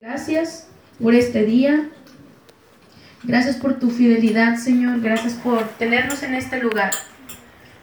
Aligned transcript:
Gracias 0.00 0.68
por 1.02 1.12
este 1.12 1.44
día. 1.44 1.88
Gracias 3.24 3.56
por 3.56 3.80
tu 3.80 3.90
fidelidad, 3.90 4.54
Señor. 4.54 5.00
Gracias 5.00 5.32
por 5.32 5.66
tenernos 5.70 6.22
en 6.22 6.34
este 6.34 6.62
lugar. 6.62 6.92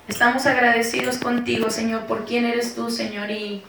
Estamos 0.08 0.46
agradecidos 0.46 1.18
contigo, 1.18 1.70
Señor, 1.70 2.04
por 2.06 2.24
quién 2.24 2.46
eres 2.46 2.74
tú, 2.74 2.90
Señor. 2.90 3.32
Y, 3.32 3.64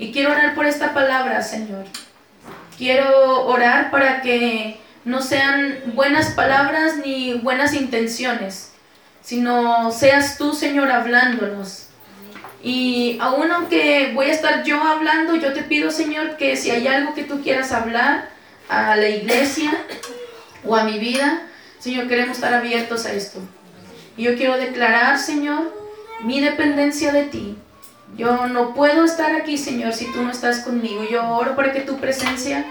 y 0.00 0.10
quiero 0.10 0.32
orar 0.32 0.56
por 0.56 0.66
esta 0.66 0.92
palabra, 0.92 1.42
Señor. 1.42 1.84
Quiero 2.76 3.46
orar 3.46 3.92
para 3.92 4.20
que 4.20 4.80
no 5.04 5.22
sean 5.22 5.78
buenas 5.94 6.32
palabras 6.32 6.96
ni 7.04 7.34
buenas 7.34 7.72
intenciones, 7.72 8.72
sino 9.20 9.92
seas 9.92 10.38
tú, 10.38 10.54
Señor, 10.54 10.90
hablándonos. 10.90 11.91
Y 12.62 13.18
aún 13.20 13.50
aunque 13.50 14.12
voy 14.14 14.26
a 14.26 14.32
estar 14.32 14.62
yo 14.62 14.80
hablando, 14.80 15.34
yo 15.34 15.52
te 15.52 15.62
pido, 15.62 15.90
Señor, 15.90 16.36
que 16.36 16.56
si 16.56 16.70
hay 16.70 16.86
algo 16.86 17.14
que 17.14 17.24
tú 17.24 17.42
quieras 17.42 17.72
hablar 17.72 18.28
a 18.68 18.96
la 18.96 19.08
iglesia 19.08 19.72
o 20.64 20.76
a 20.76 20.84
mi 20.84 20.98
vida, 20.98 21.42
Señor, 21.80 22.06
queremos 22.06 22.36
estar 22.36 22.54
abiertos 22.54 23.04
a 23.06 23.12
esto. 23.12 23.40
Y 24.16 24.22
yo 24.24 24.36
quiero 24.36 24.56
declarar, 24.56 25.18
Señor, 25.18 25.74
mi 26.22 26.40
dependencia 26.40 27.12
de 27.12 27.24
ti. 27.24 27.56
Yo 28.16 28.46
no 28.46 28.74
puedo 28.74 29.04
estar 29.04 29.34
aquí, 29.34 29.58
Señor, 29.58 29.92
si 29.94 30.04
tú 30.12 30.22
no 30.22 30.30
estás 30.30 30.60
conmigo. 30.60 31.02
Yo 31.10 31.28
oro 31.30 31.56
para 31.56 31.72
que 31.72 31.80
tu 31.80 31.96
presencia 31.96 32.64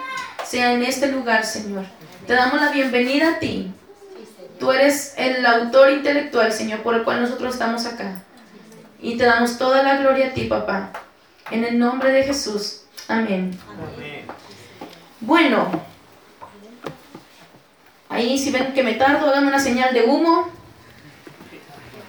sea 0.45 0.71
en 0.73 0.83
este 0.83 1.11
lugar, 1.11 1.43
Señor. 1.45 1.83
Te 2.27 2.33
damos 2.33 2.61
la 2.61 2.71
bienvenida 2.71 3.31
a 3.31 3.39
ti. 3.39 3.71
Tú 4.59 4.71
eres 4.71 5.15
el 5.17 5.45
autor 5.45 5.89
intelectual, 5.89 6.53
Señor, 6.53 6.81
por 6.81 6.95
el 6.95 7.03
cual 7.03 7.21
nosotros 7.21 7.55
estamos 7.55 7.85
acá. 7.85 8.23
Y 9.01 9.17
te 9.17 9.25
damos 9.25 9.57
toda 9.57 9.81
la 9.81 9.97
gloria 9.97 10.27
a 10.27 10.33
ti, 10.33 10.43
papá. 10.43 10.91
En 11.49 11.65
el 11.65 11.79
nombre 11.79 12.11
de 12.11 12.23
Jesús. 12.23 12.83
Amén. 13.07 13.57
Bueno, 15.19 15.69
ahí 18.09 18.37
si 18.37 18.51
ven 18.51 18.73
que 18.73 18.83
me 18.83 18.93
tardo, 18.93 19.27
háganme 19.27 19.47
una 19.47 19.59
señal 19.59 19.93
de 19.93 20.03
humo. 20.03 20.49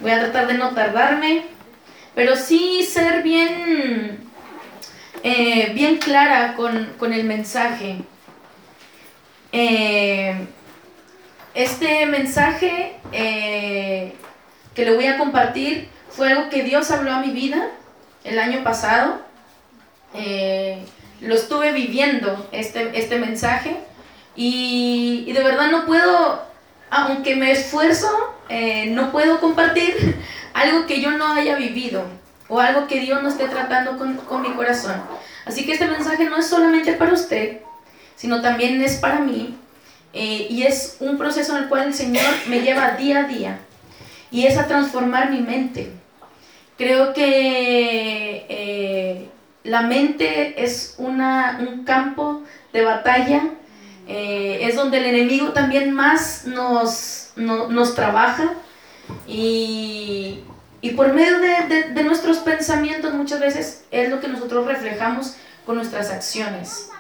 Voy 0.01 0.11
a 0.11 0.21
tratar 0.21 0.47
de 0.49 0.55
no 0.55 0.71
tardarme, 0.75 1.45
pero 2.15 2.37
sí 2.37 2.83
ser 2.85 3.23
bien, 3.23 4.19
eh, 5.23 5.73
bien 5.75 5.97
clara 5.97 6.55
con, 6.55 7.13
el 7.13 7.25
mensaje. 7.25 7.99
Eh, 9.53 10.47
este 11.55 12.07
mensaje 12.07 12.97
eh, 13.13 14.15
que 14.75 14.85
le 14.85 14.95
voy 14.95 15.07
a 15.07 15.19
compartir 15.19 15.92
fue 16.15 16.33
algo 16.33 16.51
que 16.51 16.63
Dios 16.63 16.91
habló 16.91 17.13
a 17.13 17.21
mi 17.21 17.33
vida 17.33 17.69
el 18.25 18.39
año 18.39 18.63
pasado. 18.63 19.21
Eh, 20.15 20.85
lo 21.21 21.35
estuve 21.35 21.73
viviendo, 21.73 22.49
este, 22.53 22.99
este 22.99 23.19
mensaje, 23.19 23.77
y, 24.35 25.31
de 25.33 25.43
verdad 25.43 25.71
no 25.71 25.87
puedo, 25.87 26.43
aunque 26.91 27.37
me 27.37 27.53
esfuerzo, 27.53 28.09
eh, 28.49 28.87
no 28.87 29.13
puedo 29.13 29.41
compartir 29.41 30.17
algo 30.55 30.87
que 30.87 31.01
yo 31.01 31.13
no 31.13 31.33
haya 31.33 31.57
vivido 31.57 32.05
o 32.49 32.61
algo 32.61 32.87
que 32.87 33.01
Dios 33.01 33.23
no 33.23 33.29
esté 33.29 33.49
tratando 33.49 33.97
con, 33.97 34.43
mi 34.43 34.51
corazón. 34.51 35.03
Así 35.47 35.65
que 35.65 35.73
este 35.73 35.87
mensaje 35.87 36.25
no 36.25 36.37
es 36.37 36.47
solamente 36.47 36.93
para 36.93 37.13
usted, 37.13 37.61
sino 38.17 38.43
también 38.43 38.81
es 38.83 38.97
para 38.97 39.21
mí. 39.21 39.57
Eh, 40.13 40.49
y 40.51 40.65
es 40.65 40.99
un 41.01 41.17
proceso 41.17 41.57
en 41.57 41.63
el 41.63 41.69
cual 41.71 41.85
el 41.85 41.95
Señor 41.95 42.27
me 42.49 42.61
lleva 42.61 42.93
día 42.93 43.21
a 43.21 43.23
día. 43.25 43.59
Y 44.31 44.47
es 44.47 44.59
a 44.59 44.67
transformar 44.67 45.31
mi 45.31 45.41
mente. 45.41 46.02
Creo 46.83 47.13
que 47.13 48.45
eh, 48.49 49.31
la 49.63 49.83
mente 49.83 50.65
es 50.65 50.97
una, 50.99 51.61
un 51.61 51.85
campo 51.85 52.43
de 52.73 52.83
batalla, 52.83 53.51
eh, 54.09 54.59
es 54.63 54.75
donde 54.75 54.99
el 54.99 55.05
enemigo 55.05 55.53
también 55.53 55.93
más 55.93 56.45
nos, 56.45 57.35
nos 57.37 57.95
trabaja 57.95 58.55
y, 59.29 60.41
y, 60.81 60.91
por 60.91 61.13
medio 61.13 61.39
de, 61.39 61.93
de, 61.95 62.03
nuestros 62.03 62.39
pensamientos 62.39 63.15
muchas 63.15 63.39
veces 63.39 63.85
es 63.93 64.11
lo 64.11 64.19
que 64.19 64.27
nosotros 64.27 64.67
reflejamos 64.67 65.37
con 65.65 65.77
nuestras 65.77 66.11
acciones. 66.11 66.91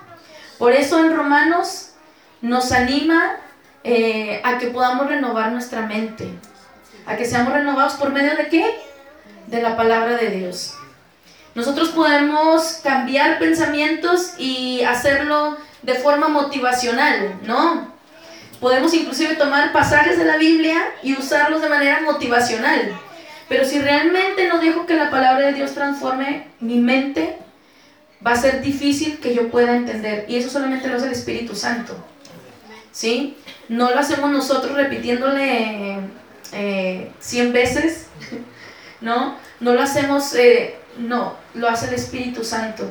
Por 0.59 0.71
eso 0.71 1.05
en 1.05 1.17
Romanos 1.17 1.95
nos 2.41 2.71
anima 2.71 3.35
eh, 3.83 4.43
a 4.45 4.59
que 4.59 4.69
podamos 4.69 5.09
renovar 5.09 5.51
nuestra 5.51 5.89
mente, 5.89 6.29
a 7.05 7.17
que 7.17 7.25
seamos 7.25 7.53
renovados 7.53 7.95
por 7.95 8.13
medio 8.13 8.37
de 8.37 8.47
qué? 8.47 8.92
De 9.47 9.63
la 9.63 9.77
palabra 9.77 10.17
de 10.17 10.31
Dios. 10.31 10.75
Nosotros 11.55 11.91
podemos 11.91 12.81
cambiar 12.83 13.39
pensamientos 13.39 14.35
y 14.39 14.83
hacerlo 14.83 15.57
de 15.83 15.95
forma 15.95 16.29
motivacional, 16.29 17.41
¿no? 17.45 17.93
Podemos 18.61 18.95
inclusive 18.95 19.35
tomar 19.35 19.73
pasajes 19.73 20.17
de 20.17 20.25
la 20.25 20.37
Biblia 20.37 20.81
y 21.03 21.15
usarlos 21.15 21.61
de 21.61 21.69
manera 21.69 22.01
motivacional. 22.03 22.93
Pero 23.49 23.65
si 23.65 23.81
realmente 23.81 24.49
no 24.49 24.61
dejo 24.61 24.87
que 24.87 24.95
la 24.95 25.11
palabra 25.11 25.49
de 25.49 25.53
Dios 25.55 25.75
transforme 25.75 26.47
mi 26.61 26.79
mente, 26.79 27.37
va 28.25 28.33
a 28.33 28.37
ser 28.37 28.63
difícil 28.63 29.19
que 29.19 29.35
yo 29.35 29.51
pueda 29.51 29.77
entender. 29.77 30.25
Y 30.29 30.37
eso 30.37 30.49
solamente 30.49 30.89
lo 30.89 30.97
hace 30.97 31.07
el 31.07 31.13
Espíritu 31.13 31.55
Santo. 31.55 31.97
¿Sí? 32.93 33.37
No 33.69 33.91
lo 33.91 33.99
hacemos 33.99 34.31
nosotros 34.31 34.75
repitiéndole 34.75 35.99
eh, 36.53 37.11
100 37.19 37.53
veces 37.53 38.07
¿no? 39.03 39.37
No 39.61 39.75
lo 39.75 39.83
hacemos, 39.83 40.35
eh, 40.35 40.77
no, 40.97 41.37
lo 41.55 41.69
hace 41.69 41.89
el 41.89 41.95
Espíritu 41.95 42.45
Santo. 42.45 42.91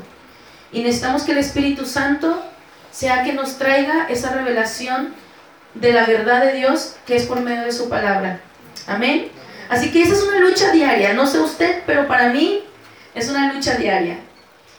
Y 0.71 0.83
necesitamos 0.83 1.23
que 1.23 1.31
el 1.31 1.39
Espíritu 1.39 1.85
Santo 1.85 2.43
sea 2.91 3.23
que 3.23 3.33
nos 3.33 3.57
traiga 3.57 4.07
esa 4.09 4.31
revelación 4.31 5.13
de 5.73 5.93
la 5.93 6.05
verdad 6.05 6.43
de 6.43 6.53
Dios 6.53 6.95
que 7.05 7.15
es 7.15 7.25
por 7.25 7.39
medio 7.41 7.63
de 7.63 7.71
su 7.71 7.89
palabra. 7.89 8.41
Amén. 8.87 9.29
Así 9.69 9.91
que 9.91 10.03
esa 10.03 10.13
es 10.13 10.23
una 10.23 10.39
lucha 10.39 10.71
diaria. 10.71 11.13
No 11.13 11.25
sé 11.25 11.39
usted, 11.39 11.83
pero 11.85 12.07
para 12.07 12.29
mí 12.29 12.63
es 13.15 13.29
una 13.29 13.53
lucha 13.53 13.75
diaria. 13.75 14.17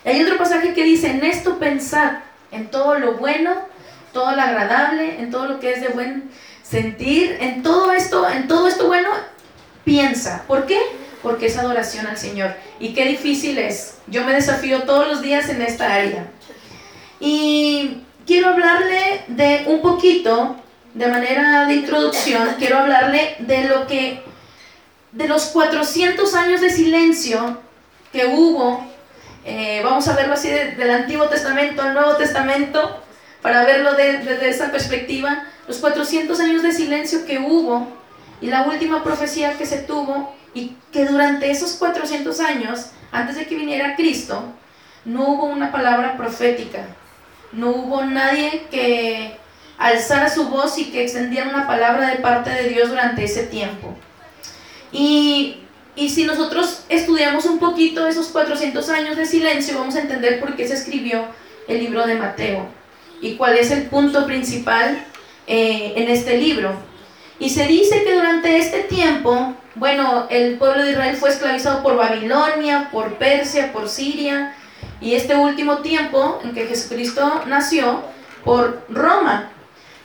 Hay 0.04 0.22
otro 0.22 0.36
pasaje 0.36 0.74
que 0.74 0.84
dice, 0.84 1.10
en 1.10 1.24
esto 1.24 1.58
pensad, 1.58 2.18
en 2.50 2.70
todo 2.70 2.98
lo 2.98 3.14
bueno, 3.14 3.54
todo 4.12 4.32
lo 4.32 4.42
agradable, 4.42 5.20
en 5.20 5.30
todo 5.30 5.46
lo 5.46 5.60
que 5.60 5.72
es 5.72 5.80
de 5.80 5.88
buen 5.88 6.30
sentir, 6.62 7.38
en 7.40 7.62
todo 7.62 7.92
esto, 7.92 8.28
en 8.28 8.48
todo 8.48 8.68
esto 8.68 8.86
bueno, 8.86 9.10
piensa. 9.84 10.44
¿Por 10.46 10.66
qué? 10.66 10.80
Porque 11.22 11.46
es 11.46 11.56
adoración 11.56 12.06
al 12.06 12.18
Señor. 12.18 12.54
Y 12.80 12.94
qué 12.94 13.04
difícil 13.06 13.58
es. 13.58 13.98
Yo 14.06 14.24
me 14.24 14.32
desafío 14.32 14.82
todos 14.82 15.08
los 15.08 15.22
días 15.22 15.48
en 15.48 15.62
esta 15.62 15.94
área. 15.94 16.30
Y 17.20 17.98
quiero 18.26 18.48
hablarle 18.48 19.22
de 19.28 19.64
un 19.66 19.80
poquito, 19.80 20.56
de 20.94 21.06
manera 21.06 21.66
de 21.66 21.74
introducción, 21.74 22.56
quiero 22.58 22.78
hablarle 22.78 23.36
de 23.38 23.64
lo 23.64 23.86
que, 23.86 24.22
de 25.12 25.28
los 25.28 25.46
400 25.46 26.34
años 26.34 26.60
de 26.60 26.70
silencio 26.70 27.60
que 28.12 28.26
hubo, 28.26 28.84
eh, 29.44 29.80
vamos 29.82 30.06
a 30.08 30.14
verlo 30.14 30.34
así 30.34 30.48
del 30.48 30.90
Antiguo 30.90 31.26
Testamento 31.26 31.82
al 31.82 31.94
Nuevo 31.94 32.16
Testamento, 32.16 33.02
para 33.40 33.64
verlo 33.64 33.94
desde 33.94 34.48
esa 34.48 34.70
perspectiva, 34.70 35.44
los 35.66 35.78
400 35.78 36.38
años 36.40 36.62
de 36.62 36.72
silencio 36.72 37.24
que 37.24 37.38
hubo 37.38 37.88
y 38.40 38.48
la 38.48 38.62
última 38.62 39.02
profecía 39.02 39.56
que 39.56 39.66
se 39.66 39.78
tuvo 39.78 40.34
y 40.54 40.76
que 40.92 41.06
durante 41.06 41.50
esos 41.50 41.72
400 41.72 42.40
años, 42.40 42.90
antes 43.10 43.36
de 43.36 43.46
que 43.46 43.56
viniera 43.56 43.96
Cristo, 43.96 44.44
no 45.04 45.28
hubo 45.28 45.46
una 45.46 45.72
palabra 45.72 46.16
profética, 46.16 46.86
no 47.52 47.70
hubo 47.70 48.04
nadie 48.04 48.66
que 48.70 49.36
alzara 49.78 50.30
su 50.30 50.48
voz 50.48 50.78
y 50.78 50.86
que 50.86 51.02
extendiera 51.02 51.48
una 51.48 51.66
palabra 51.66 52.08
de 52.08 52.16
parte 52.16 52.50
de 52.50 52.68
Dios 52.68 52.88
durante 52.88 53.24
ese 53.24 53.44
tiempo. 53.44 53.94
Y, 54.92 55.56
y 55.96 56.10
si 56.10 56.24
nosotros 56.24 56.84
estudiamos 56.88 57.46
un 57.46 57.58
poquito 57.58 58.06
esos 58.06 58.28
400 58.28 58.88
años 58.90 59.16
de 59.16 59.26
silencio, 59.26 59.78
vamos 59.78 59.96
a 59.96 60.00
entender 60.00 60.40
por 60.40 60.54
qué 60.54 60.68
se 60.68 60.74
escribió 60.74 61.24
el 61.68 61.80
libro 61.80 62.06
de 62.06 62.14
Mateo 62.14 62.66
y 63.20 63.36
cuál 63.36 63.56
es 63.56 63.70
el 63.70 63.84
punto 63.84 64.26
principal 64.26 65.04
eh, 65.46 65.94
en 65.96 66.08
este 66.08 66.38
libro. 66.38 66.91
Y 67.42 67.50
se 67.50 67.66
dice 67.66 68.04
que 68.04 68.14
durante 68.14 68.56
este 68.56 68.84
tiempo 68.84 69.56
bueno, 69.74 70.26
el 70.28 70.58
pueblo 70.58 70.84
de 70.84 70.90
Israel 70.90 71.16
fue 71.16 71.30
esclavizado 71.30 71.82
por 71.82 71.96
Babilonia, 71.96 72.90
por 72.92 73.14
Persia, 73.14 73.72
por 73.72 73.88
Siria, 73.88 74.54
y 75.00 75.14
este 75.14 75.34
último 75.34 75.78
tiempo 75.78 76.40
en 76.44 76.52
que 76.52 76.66
Jesucristo 76.66 77.42
nació, 77.46 78.02
por 78.44 78.84
Roma. 78.88 79.50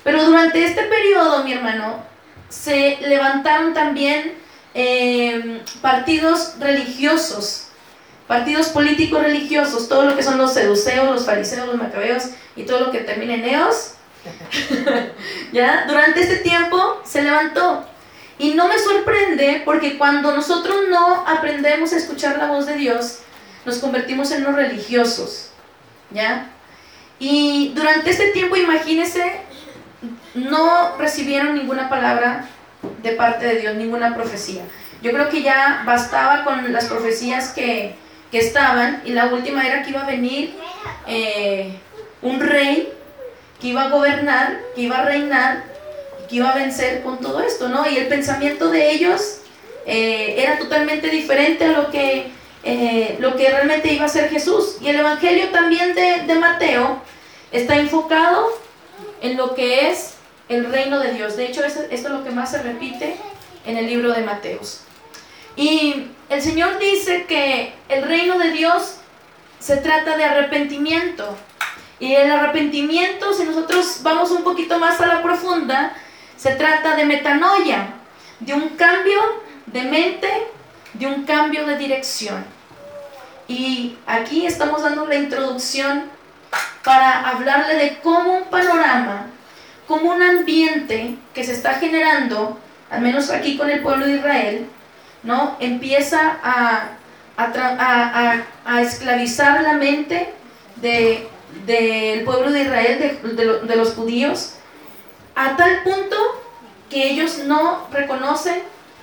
Pero 0.03 0.23
durante 0.23 0.63
este 0.63 0.83
periodo, 0.83 1.43
mi 1.43 1.51
hermano, 1.51 2.01
se 2.47 2.97
levantaron 3.01 3.73
también 3.73 4.35
em, 4.73 5.59
partidos 5.81 6.55
religiosos, 6.59 7.67
partidos 8.25 8.69
políticos 8.69 9.21
religiosos, 9.21 9.89
todo 9.89 10.03
lo 10.03 10.15
que 10.15 10.23
son 10.23 10.37
los 10.37 10.53
seduceos, 10.53 11.13
los 11.13 11.25
fariseos, 11.25 11.67
los 11.67 11.75
macabeos 11.75 12.29
y 12.55 12.63
todo 12.63 12.79
lo 12.79 12.91
que 12.91 12.99
termina 12.99 13.33
en 13.33 13.45
eos. 13.45 13.96
¿Ya? 15.51 15.85
Durante 15.87 16.21
este 16.21 16.37
tiempo 16.37 17.01
se 17.05 17.21
levantó 17.21 17.85
y 18.39 18.53
no 18.53 18.67
me 18.67 18.77
sorprende 18.77 19.63
porque 19.65 19.97
cuando 19.97 20.35
nosotros 20.35 20.75
no 20.89 21.25
aprendemos 21.27 21.93
a 21.93 21.97
escuchar 21.97 22.37
la 22.37 22.47
voz 22.47 22.65
de 22.65 22.75
Dios, 22.75 23.19
nos 23.65 23.79
convertimos 23.79 24.31
en 24.31 24.43
los 24.43 24.55
religiosos, 24.55 25.49
¿ya? 26.11 26.49
Y 27.19 27.73
durante 27.75 28.11
este 28.11 28.31
tiempo, 28.31 28.55
imagínense, 28.55 29.41
no 30.35 30.95
recibieron 30.97 31.55
ninguna 31.55 31.89
palabra 31.89 32.47
de 33.01 33.11
parte 33.13 33.45
de 33.45 33.61
Dios, 33.61 33.75
ninguna 33.75 34.15
profecía. 34.15 34.61
Yo 35.01 35.11
creo 35.11 35.29
que 35.29 35.41
ya 35.41 35.83
bastaba 35.85 36.43
con 36.43 36.71
las 36.71 36.85
profecías 36.85 37.49
que, 37.49 37.95
estaban 38.31 39.01
y 39.03 39.13
la 39.13 39.27
última 39.27 39.65
era 39.65 39.81
que 39.81 39.89
iba 39.89 40.03
a 40.03 40.05
venir 40.05 40.53
eh, 41.07 41.75
un 42.21 42.39
rey 42.39 42.93
que 43.59 43.67
iba 43.67 43.83
a 43.83 43.89
gobernar, 43.89 44.59
que 44.75 44.81
iba 44.81 44.99
a 44.99 45.05
reinar, 45.05 45.63
que 46.29 46.37
iba 46.37 46.49
a 46.49 46.55
vencer 46.55 47.01
con 47.03 47.19
todo 47.19 47.41
esto, 47.41 47.69
¿no? 47.69 47.89
Y 47.89 47.97
el 47.97 48.07
pensamiento 48.07 48.69
de 48.69 48.91
ellos 48.91 49.39
eh, 49.85 50.35
era 50.37 50.59
totalmente 50.59 51.09
diferente 51.09 51.65
a 51.65 51.71
lo 51.71 51.89
que, 51.89 52.31
eh, 52.63 53.17
lo 53.19 53.35
que 53.35 53.49
realmente 53.49 53.93
iba 53.93 54.05
a 54.05 54.09
ser 54.09 54.29
Jesús. 54.29 54.77
Y 54.81 54.89
el 54.89 54.97
Evangelio 54.97 55.49
también 55.49 55.95
de, 55.95 56.23
de 56.27 56.35
Mateo 56.35 57.01
está 57.51 57.77
enfocado 57.77 58.49
en 59.21 59.37
lo 59.37 59.55
que 59.55 59.89
es 59.89 60.15
el 60.49 60.65
reino 60.65 60.99
de 60.99 61.13
Dios. 61.13 61.37
De 61.37 61.45
hecho, 61.45 61.63
esto 61.63 61.81
es 61.89 62.03
lo 62.03 62.23
que 62.23 62.31
más 62.31 62.51
se 62.51 62.61
repite 62.61 63.15
en 63.65 63.77
el 63.77 63.87
libro 63.87 64.13
de 64.13 64.21
Mateos. 64.21 64.81
Y 65.55 66.07
el 66.29 66.41
Señor 66.41 66.77
dice 66.79 67.25
que 67.27 67.73
el 67.89 68.03
reino 68.03 68.37
de 68.37 68.51
Dios 68.51 68.97
se 69.59 69.77
trata 69.77 70.17
de 70.17 70.23
arrepentimiento. 70.23 71.35
Y 71.99 72.13
el 72.13 72.31
arrepentimiento, 72.31 73.33
si 73.33 73.43
nosotros 73.43 73.99
vamos 74.03 74.31
un 74.31 74.43
poquito 74.43 74.77
más 74.79 75.01
a 75.01 75.07
la 75.07 75.23
profunda, 75.23 75.93
se 76.35 76.51
trata 76.55 76.95
de 76.95 77.05
metanoia, 77.05 77.89
de 78.39 78.53
un 78.53 78.69
cambio 78.69 79.19
de 79.65 79.83
mente, 79.83 80.29
de 80.93 81.07
un 81.07 81.23
cambio 81.23 81.65
de 81.65 81.77
dirección. 81.77 82.45
Y 83.47 83.97
aquí 84.05 84.45
estamos 84.45 84.83
dando 84.83 85.07
la 85.07 85.15
introducción 85.15 86.03
para 86.83 87.29
hablarle 87.29 87.75
de 87.75 87.99
cómo 87.99 88.37
un 88.37 88.43
panorama, 88.45 89.27
como 89.87 90.11
un 90.11 90.21
ambiente 90.21 91.15
que 91.33 91.43
se 91.43 91.53
está 91.53 91.75
generando, 91.75 92.59
al 92.89 93.01
menos 93.01 93.29
aquí 93.29 93.57
con 93.57 93.69
el 93.69 93.81
pueblo 93.81 94.05
de 94.05 94.17
Israel, 94.17 94.67
¿no? 95.23 95.57
Empieza 95.59 96.37
a, 96.43 96.89
a, 97.37 98.81
esclavizar 98.81 99.61
la 99.61 99.73
mente 99.73 100.33
del 101.65 102.23
pueblo 102.23 102.51
de 102.51 102.61
Israel, 102.61 103.19
de, 103.23 103.75
los 103.75 103.93
judíos, 103.93 104.55
a 105.35 105.55
tal 105.55 105.83
punto 105.83 106.15
que 106.89 107.09
ellos 107.09 107.39
no 107.39 107.87
reconocen 107.91 108.61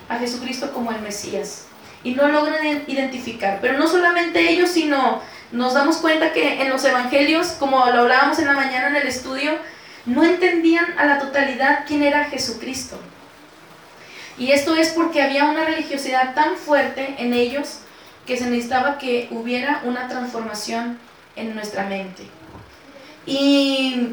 a 0.09 0.17
Jesucristo 0.17 0.71
como 0.73 0.91
el 0.91 1.01
Mesías 1.01 1.65
y 2.03 2.13
no 2.13 2.27
logran 2.27 2.83
identificar. 2.87 3.59
Pero 3.61 3.77
no 3.77 3.87
solamente 3.87 4.49
ellos, 4.49 4.71
sino 4.71 5.21
nos 5.51 5.73
damos 5.73 5.97
cuenta 5.97 6.33
que 6.33 6.61
en 6.61 6.69
los 6.69 6.83
evangelios, 6.85 7.49
como 7.59 7.85
lo 7.87 8.01
hablábamos 8.01 8.39
en 8.39 8.45
la 8.45 8.53
mañana 8.53 8.89
en 8.89 8.95
el 8.97 9.07
estudio, 9.07 9.51
no 10.05 10.23
entendían 10.23 10.85
a 10.97 11.05
la 11.05 11.19
totalidad 11.19 11.85
quién 11.87 12.03
era 12.03 12.25
Jesucristo. 12.25 12.99
Y 14.37 14.51
esto 14.51 14.75
es 14.75 14.89
porque 14.89 15.21
había 15.21 15.45
una 15.45 15.65
religiosidad 15.65 16.35
tan 16.35 16.57
fuerte 16.57 17.15
en 17.17 17.33
ellos 17.33 17.79
que 18.27 18.37
se 18.37 18.49
necesitaba 18.49 18.97
que 18.97 19.27
hubiera 19.31 19.81
una 19.85 20.07
transformación 20.07 20.99
en 21.35 21.55
nuestra 21.55 21.85
mente. 21.85 22.23
Y 23.25 24.09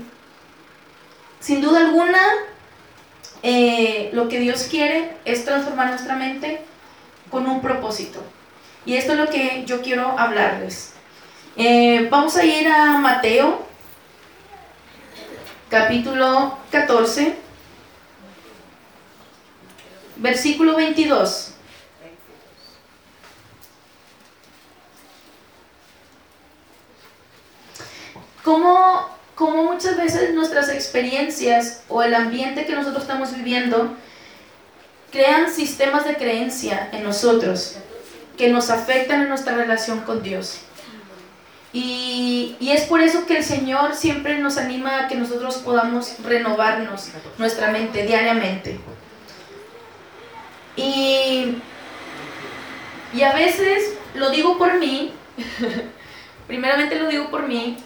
sin 1.41 1.61
duda 1.61 1.81
alguna, 1.81 2.23
eh, 3.43 4.11
lo 4.13 4.29
que 4.29 4.41
Dios 4.41 4.65
quiere 4.71 5.17
es 5.25 5.45
transformar 5.45 5.89
nuestra 5.89 6.17
mente 6.17 6.61
con 7.31 7.47
un 7.47 7.61
propósito. 7.61 8.23
Y 8.85 8.97
esto 8.97 9.13
es 9.13 9.19
lo 9.19 9.29
que 9.29 9.65
yo 9.67 9.83
quiero 9.83 10.19
hablarles. 10.19 10.95
Eh, 11.57 12.09
vamos 12.11 12.37
a 12.37 12.45
ir 12.45 12.67
a 12.69 12.99
Mateo, 12.99 13.67
capítulo 15.69 16.59
14 16.71 17.43
versículo 20.23 20.77
22. 20.77 21.52
Como, 28.45 29.09
como 29.35 29.65
muchas 29.65 29.97
veces 29.97 30.35
nuestras 30.35 30.69
experiencias 30.69 31.85
o 31.89 32.03
el 32.03 32.15
ambiente 32.15 32.67
que 32.67 32.75
nosotros 32.75 33.03
estamos 33.03 33.35
viviendo 33.35 33.97
crean 35.11 35.53
sistemas 35.53 36.05
de 36.05 36.17
creencia 36.17 36.89
en 36.93 37.05
nosotros 37.05 37.77
que 38.37 38.49
nos 38.49 38.71
afectan 38.71 39.23
en 39.23 39.29
nuestra 39.29 39.55
relación 39.55 40.01
con 40.01 40.23
Dios. 40.23 40.61
Y, 41.75 42.57
y, 42.61 42.73
es 42.73 42.83
por 42.83 43.01
eso 43.01 43.25
que 43.25 43.39
el 43.39 43.45
Señor 43.45 43.95
siempre 43.95 44.39
nos 44.39 44.59
anima 44.59 45.01
a 45.01 45.09
que 45.09 45.15
nosotros 45.15 45.57
podamos 45.59 46.15
renovarnos 46.23 47.09
nuestra 47.39 47.71
mente 47.71 48.05
diariamente. 48.05 48.79
Y, 50.77 51.57
y 53.15 53.23
a 53.23 53.33
veces 53.33 53.95
lo 54.15 54.31
digo 54.31 54.59
por 54.59 54.79
mí, 54.79 55.13
primeramente 56.47 56.99
lo 56.99 57.09
digo 57.09 57.31
por 57.31 57.49
mí, 57.49 57.79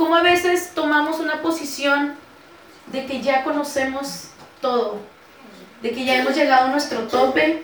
como 0.00 0.16
a 0.16 0.22
veces 0.22 0.70
tomamos 0.74 1.20
una 1.20 1.42
posición 1.42 2.14
de 2.86 3.04
que 3.04 3.20
ya 3.20 3.44
conocemos 3.44 4.30
todo, 4.62 4.98
de 5.82 5.92
que 5.92 6.06
ya 6.06 6.16
hemos 6.16 6.34
llegado 6.34 6.68
a 6.68 6.70
nuestro 6.70 7.00
tope 7.00 7.62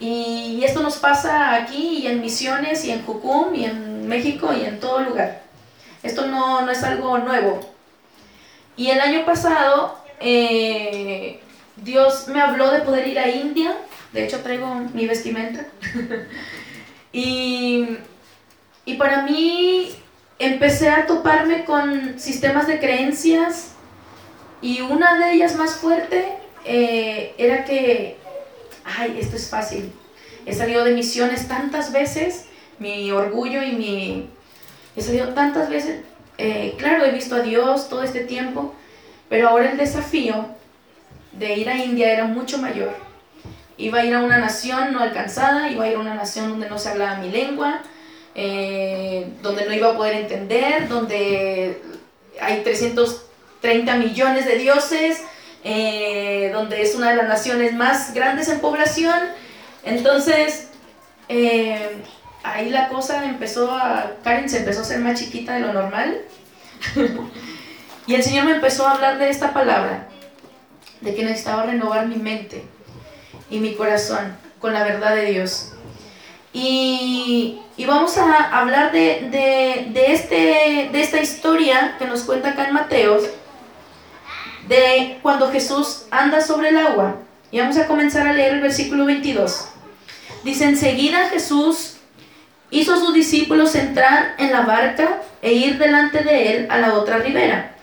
y, 0.00 0.64
esto 0.64 0.82
nos 0.82 0.96
pasa 0.96 1.54
aquí 1.54 1.98
y 1.98 2.08
en 2.08 2.20
Misiones 2.20 2.84
y 2.84 2.90
en 2.90 3.04
Jucum 3.04 3.54
y 3.54 3.66
en 3.66 4.08
México 4.08 4.52
y 4.52 4.64
en 4.64 4.80
todo 4.80 4.98
lugar. 5.02 5.42
Esto 6.02 6.26
no, 6.26 6.62
no 6.62 6.72
es 6.72 6.82
algo 6.82 7.18
nuevo. 7.18 7.60
Y 8.76 8.90
el 8.90 9.00
año 9.00 9.24
pasado 9.24 9.96
eh, 10.18 11.40
Dios 11.76 12.26
me 12.26 12.40
habló 12.40 12.72
de 12.72 12.80
poder 12.80 13.06
ir 13.06 13.20
a 13.20 13.28
India, 13.28 13.76
de 14.12 14.24
hecho 14.24 14.40
traigo 14.40 14.74
mi 14.92 15.06
vestimenta. 15.06 15.64
y, 17.12 17.96
para 18.98 19.22
mí 19.22 19.94
empecé 20.38 20.90
a 20.90 21.06
toparme 21.06 21.64
con 21.64 22.18
sistemas 22.18 22.66
de 22.66 22.78
creencias 22.78 23.72
y 24.60 24.80
una 24.80 25.18
de 25.18 25.32
ellas 25.32 25.56
más 25.56 25.74
fuerte 25.74 26.26
eh, 26.64 27.34
era 27.38 27.64
que, 27.64 28.16
ay, 28.84 29.18
esto 29.20 29.36
es 29.36 29.48
fácil. 29.48 29.92
He 30.46 30.52
salido 30.52 30.84
de 30.84 30.92
misiones 30.92 31.48
tantas 31.48 31.92
veces, 31.92 32.46
mi 32.78 33.10
orgullo 33.12 33.62
y 33.62 33.72
mi... 33.72 34.30
He 34.96 35.00
salido 35.00 35.34
tantas 35.34 35.68
veces, 35.68 36.02
eh, 36.38 36.74
claro, 36.78 37.04
he 37.04 37.10
visto 37.10 37.34
a 37.34 37.40
Dios 37.40 37.88
todo 37.88 38.02
este 38.02 38.20
tiempo, 38.20 38.74
pero 39.28 39.48
ahora 39.48 39.70
el 39.70 39.76
desafío 39.76 40.46
de 41.32 41.54
ir 41.56 41.68
a 41.68 41.76
India 41.76 42.12
era 42.12 42.26
mucho 42.26 42.58
mayor. 42.58 42.94
Iba 43.76 44.00
a 44.00 44.04
ir 44.04 44.14
a 44.14 44.20
una 44.20 44.38
nación 44.38 44.92
no 44.92 45.00
alcanzada, 45.00 45.68
iba 45.68 45.84
a 45.84 45.88
ir 45.88 45.96
a 45.96 46.00
una 46.00 46.14
nación 46.14 46.50
donde 46.50 46.68
no 46.68 46.78
se 46.78 46.90
hablaba 46.90 47.16
mi 47.16 47.30
lengua, 47.30 47.82
eh, 48.34 49.28
donde 49.42 49.66
no 49.66 49.72
iba 49.72 49.90
a 49.90 49.96
poder 49.96 50.14
entender, 50.14 50.88
donde 50.88 51.80
hay 52.40 52.62
330 52.62 53.96
millones 53.96 54.46
de 54.46 54.56
dioses, 54.56 55.22
eh, 55.62 56.50
donde 56.52 56.82
es 56.82 56.94
una 56.94 57.10
de 57.10 57.16
las 57.16 57.28
naciones 57.28 57.74
más 57.74 58.12
grandes 58.12 58.48
en 58.48 58.60
población. 58.60 59.18
Entonces, 59.84 60.68
eh, 61.28 61.96
ahí 62.42 62.70
la 62.70 62.88
cosa 62.88 63.24
empezó 63.24 63.70
a, 63.70 64.12
Karen 64.22 64.48
se 64.48 64.58
empezó 64.58 64.82
a 64.82 64.84
ser 64.84 65.00
más 65.00 65.18
chiquita 65.18 65.54
de 65.54 65.60
lo 65.60 65.72
normal. 65.72 66.20
y 68.06 68.14
el 68.14 68.22
Señor 68.22 68.46
me 68.46 68.52
empezó 68.52 68.86
a 68.86 68.92
hablar 68.92 69.18
de 69.18 69.30
esta 69.30 69.52
palabra 69.52 70.08
de 71.00 71.14
que 71.14 71.24
necesitaba 71.24 71.64
renovar 71.64 72.06
mi 72.06 72.16
mente 72.16 72.64
y 73.50 73.58
mi 73.58 73.74
corazón 73.74 74.36
con 74.58 74.72
la 74.72 74.84
verdad 74.84 75.14
de 75.14 75.26
Dios. 75.26 75.73
Y, 76.54 77.58
vamos 77.84 78.16
a 78.16 78.58
hablar 78.58 78.92
de, 78.92 79.90
este, 80.06 80.88
de 80.92 81.00
esta 81.00 81.20
historia 81.20 81.96
que 81.98 82.06
nos 82.06 82.22
cuenta 82.22 82.50
acá 82.50 82.68
en 82.68 82.74
Mateos, 82.74 83.24
de 84.68 85.18
cuando 85.20 85.50
Jesús 85.50 86.06
anda 86.10 86.40
sobre 86.40 86.68
el 86.68 86.78
agua. 86.78 87.16
Y 87.50 87.58
vamos 87.58 87.76
a 87.76 87.86
comenzar 87.86 88.26
a 88.26 88.32
leer 88.32 88.54
el 88.54 88.60
versículo 88.60 89.04
22. 89.04 89.68
Dice, 90.44 90.64
enseguida 90.64 91.28
Jesús 91.28 91.96
hizo 92.70 92.94
a 92.94 92.98
sus 92.98 93.12
discípulos 93.12 93.74
entrar 93.74 94.34
en 94.38 94.52
la 94.52 94.62
barca 94.62 95.22
e 95.42 95.52
ir 95.52 95.78
delante 95.78 96.22
de 96.22 96.56
él 96.56 96.66
a 96.70 96.78
la 96.78 96.94
otra 96.94 97.18
ribera. 97.18 97.74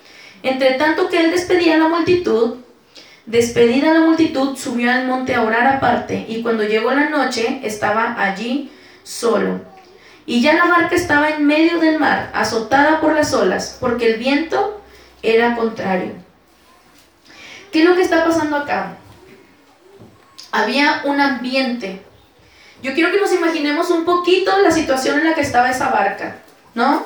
Entre 0.43 0.71
tanto 0.73 1.09
que 1.09 1.19
él 1.19 1.31
despedía 1.31 1.75
a 1.75 1.79
la 1.79 1.89
multitud, 1.89 2.55
Despedida 3.25 3.93
la 3.93 4.01
multitud, 4.01 4.57
subió 4.57 4.91
al 4.91 5.07
monte 5.07 5.35
a 5.35 5.43
orar 5.43 5.67
aparte, 5.67 6.25
y 6.27 6.41
cuando 6.41 6.63
llegó 6.63 6.91
la 6.91 7.09
noche 7.09 7.61
estaba 7.63 8.15
allí 8.19 8.71
solo. 9.03 9.61
Y 10.25 10.41
ya 10.41 10.53
la 10.53 10.65
barca 10.65 10.95
estaba 10.95 11.29
en 11.29 11.45
medio 11.45 11.79
del 11.79 11.99
mar, 11.99 12.31
azotada 12.33 12.99
por 12.99 13.13
las 13.13 13.33
olas, 13.33 13.77
porque 13.79 14.13
el 14.13 14.19
viento 14.19 14.81
era 15.21 15.55
contrario. 15.55 16.13
¿Qué 17.71 17.83
es 17.83 17.85
lo 17.85 17.95
que 17.95 18.01
está 18.01 18.25
pasando 18.25 18.57
acá? 18.57 18.97
Había 20.51 21.01
un 21.05 21.21
ambiente. 21.21 22.01
Yo 22.81 22.93
quiero 22.93 23.11
que 23.11 23.21
nos 23.21 23.31
imaginemos 23.31 23.89
un 23.91 24.03
poquito 24.03 24.57
la 24.59 24.71
situación 24.71 25.19
en 25.19 25.25
la 25.25 25.35
que 25.35 25.41
estaba 25.41 25.69
esa 25.69 25.89
barca, 25.89 26.37
¿no? 26.73 27.05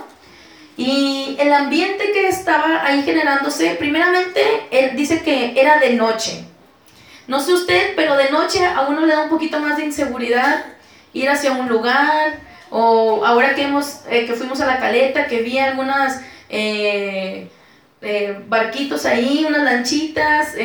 Y 0.78 1.38
el 1.40 1.54
ambiente 1.54 2.12
que 2.12 2.28
estaba 2.28 2.86
ahí 2.86 3.04
generándose, 3.04 3.76
primeramente, 3.76 4.42
él 4.72 4.96
dice 4.96 5.22
que 5.22 5.60
era 5.60 5.80
de 5.80 5.94
noche. 5.94 6.46
No 7.28 7.40
sé 7.40 7.54
usted, 7.54 7.94
pero 7.96 8.18
de 8.18 8.30
noche 8.30 8.66
a 8.66 8.82
uno 8.82 9.06
le 9.06 9.14
da 9.14 9.24
un 9.24 9.30
poquito 9.30 9.60
más 9.60 9.78
de 9.78 9.86
inseguridad 9.86 10.66
ir 11.14 11.30
hacia 11.30 11.54
un 11.54 11.70
lugar, 11.70 12.40
o 12.70 13.26
ahora 13.26 13.56
que, 13.56 13.64
hemos, 13.64 14.02
eh, 14.10 14.26
que 14.26 14.34
fuimos 14.34 14.60
a 14.62 14.66
la 14.66 14.80
caleta, 14.80 15.28
que 15.28 15.42
vi 15.42 15.58
algunas 15.58 16.22
eh, 16.50 17.48
eh, 18.02 18.40
barquitos 18.48 19.06
ahí, 19.06 19.46
unas 19.48 19.64
lanchitas, 19.64 20.56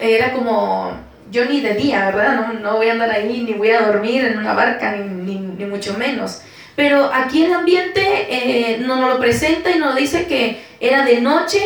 era 0.00 0.32
como, 0.32 0.92
yo 1.30 1.44
ni 1.44 1.60
de 1.60 1.74
día, 1.74 2.06
¿verdad? 2.06 2.34
No, 2.34 2.52
no, 2.54 2.76
voy 2.76 2.88
a 2.88 2.92
andar 2.92 3.10
ahí, 3.10 3.42
ni 3.42 3.52
voy 3.52 3.70
a 3.70 3.82
dormir 3.82 4.24
en 4.24 4.38
una 4.38 4.54
barca, 4.54 4.96
ni, 4.96 5.36
ni, 5.36 5.64
mucho 5.66 5.94
menos. 5.94 6.42
Pero 6.78 7.10
aquí 7.12 7.42
el 7.42 7.52
ambiente 7.52 8.78
no 8.86 9.00
nos 9.00 9.14
lo 9.14 9.18
presenta 9.18 9.72
y 9.72 9.80
nos 9.80 9.96
dice 9.96 10.26
que 10.26 10.62
era 10.78 11.04
de 11.04 11.20
noche 11.20 11.60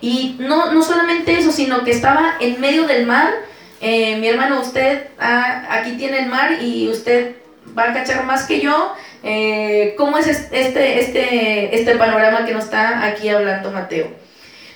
y 0.00 0.36
no, 0.38 0.72
no 0.72 0.84
solamente 0.84 1.36
eso, 1.36 1.50
sino 1.50 1.82
que 1.82 1.90
estaba 1.90 2.36
en 2.38 2.60
medio 2.60 2.86
del 2.86 3.04
mar. 3.04 3.34
mi 3.80 4.28
hermano, 4.28 4.60
usted 4.60 5.08
ah, 5.18 5.66
aquí 5.68 5.96
tiene 5.96 6.20
el 6.20 6.26
mar 6.26 6.62
y 6.62 6.88
usted 6.88 7.34
va 7.76 7.90
a 7.90 7.92
cachar 7.92 8.24
más 8.24 8.44
que 8.44 8.60
yo 8.60 8.94
eh, 9.24 9.96
cómo 9.98 10.16
es 10.16 10.28
este, 10.28 11.00
este, 11.00 11.74
este 11.74 11.96
panorama 11.96 12.44
que 12.44 12.52
nos 12.52 12.66
está 12.66 13.04
aquí 13.04 13.30
hablando 13.30 13.72
Mateo. 13.72 14.12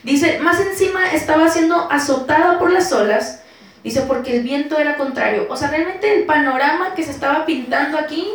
Dice, 0.03 0.41
más 0.41 0.59
encima 0.59 1.13
estaba 1.13 1.49
siendo 1.49 1.89
azotada 1.93 2.59
por 2.59 2.73
las 2.73 2.93
olas, 2.93 3.41
dice, 3.85 4.01
porque 4.01 4.37
el 4.37 4.43
viento 4.43 4.81
era 4.81 4.97
contrario. 4.97 5.47
O 5.49 5.57
sea, 5.57 5.71
realmente 5.71 6.13
el 6.13 6.25
panorama 6.25 6.93
que 6.97 7.05
se 7.05 7.13
estaba 7.13 7.47
pintando 7.47 7.99
aquí 7.99 8.27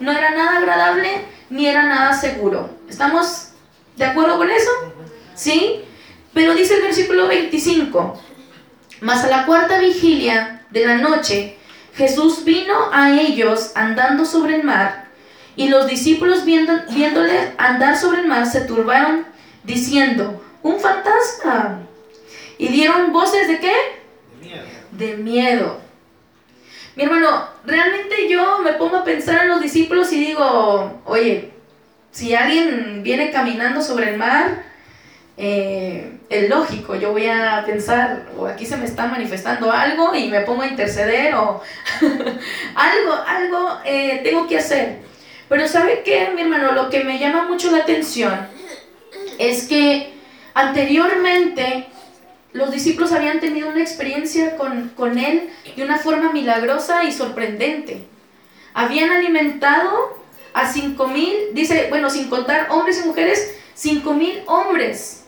no 0.00 0.12
era 0.12 0.30
nada 0.30 0.58
agradable 0.58 1.24
ni 1.50 1.66
era 1.66 1.84
nada 1.84 2.12
seguro. 2.12 2.70
¿Estamos 2.88 3.50
de 3.96 4.04
acuerdo 4.04 4.36
con 4.38 4.50
eso? 4.50 4.70
¿Sí? 5.34 5.84
Pero 6.34 6.54
dice 6.54 6.74
el 6.74 6.82
versículo 6.82 7.26
25, 7.26 8.20
más 9.00 9.24
a 9.24 9.28
la 9.28 9.46
cuarta 9.46 9.78
vigilia 9.78 10.62
de 10.70 10.86
la 10.86 10.98
noche, 10.98 11.56
Jesús 11.94 12.44
vino 12.44 12.90
a 12.92 13.10
ellos 13.20 13.72
andando 13.74 14.24
sobre 14.24 14.56
el 14.56 14.62
mar, 14.62 15.08
y 15.56 15.68
los 15.68 15.88
discípulos 15.88 16.44
viéndole 16.44 17.52
andar 17.58 17.96
sobre 17.96 18.20
el 18.20 18.28
mar 18.28 18.46
se 18.46 18.60
turbaron, 18.60 19.26
diciendo, 19.64 20.44
un 20.62 20.78
fantasma. 20.78 21.80
Y 22.58 22.68
dieron 22.68 23.12
voces 23.12 23.48
de 23.48 23.58
qué? 23.58 23.74
De 24.40 24.46
miedo. 24.46 24.64
De 24.92 25.16
miedo. 25.16 25.87
Mi 26.98 27.04
hermano, 27.04 27.48
realmente 27.64 28.28
yo 28.28 28.58
me 28.58 28.72
pongo 28.72 28.96
a 28.96 29.04
pensar 29.04 29.44
en 29.44 29.50
los 29.50 29.62
discípulos 29.62 30.12
y 30.12 30.18
digo, 30.18 31.00
oye, 31.04 31.52
si 32.10 32.34
alguien 32.34 33.04
viene 33.04 33.30
caminando 33.30 33.80
sobre 33.82 34.10
el 34.10 34.16
mar, 34.16 34.64
eh, 35.36 36.18
el 36.28 36.48
lógico, 36.48 36.96
yo 36.96 37.12
voy 37.12 37.28
a 37.28 37.62
pensar, 37.64 38.26
o 38.36 38.48
aquí 38.48 38.66
se 38.66 38.76
me 38.76 38.84
está 38.84 39.06
manifestando 39.06 39.70
algo 39.70 40.12
y 40.12 40.28
me 40.28 40.40
pongo 40.40 40.62
a 40.62 40.66
interceder 40.66 41.36
o 41.36 41.62
algo, 42.74 43.12
algo 43.28 43.78
eh, 43.84 44.20
tengo 44.24 44.48
que 44.48 44.58
hacer. 44.58 44.96
Pero 45.48 45.68
¿sabe 45.68 46.02
qué, 46.04 46.32
mi 46.34 46.42
hermano? 46.42 46.72
Lo 46.72 46.90
que 46.90 47.04
me 47.04 47.20
llama 47.20 47.44
mucho 47.44 47.70
la 47.70 47.78
atención 47.78 48.34
es 49.38 49.68
que 49.68 50.14
anteriormente 50.52 51.86
los 52.52 52.70
discípulos 52.70 53.12
habían 53.12 53.40
tenido 53.40 53.68
una 53.68 53.80
experiencia 53.80 54.56
con, 54.56 54.90
con 54.90 55.18
él 55.18 55.50
de 55.76 55.84
una 55.84 55.98
forma 55.98 56.32
milagrosa 56.32 57.04
y 57.04 57.12
sorprendente. 57.12 58.04
Habían 58.74 59.10
alimentado 59.10 60.22
a 60.54 60.72
cinco 60.72 61.08
mil, 61.08 61.34
dice, 61.52 61.86
bueno, 61.90 62.10
sin 62.10 62.28
contar 62.28 62.68
hombres 62.70 63.02
y 63.02 63.06
mujeres, 63.06 63.54
cinco 63.74 64.14
mil 64.14 64.42
hombres 64.46 65.18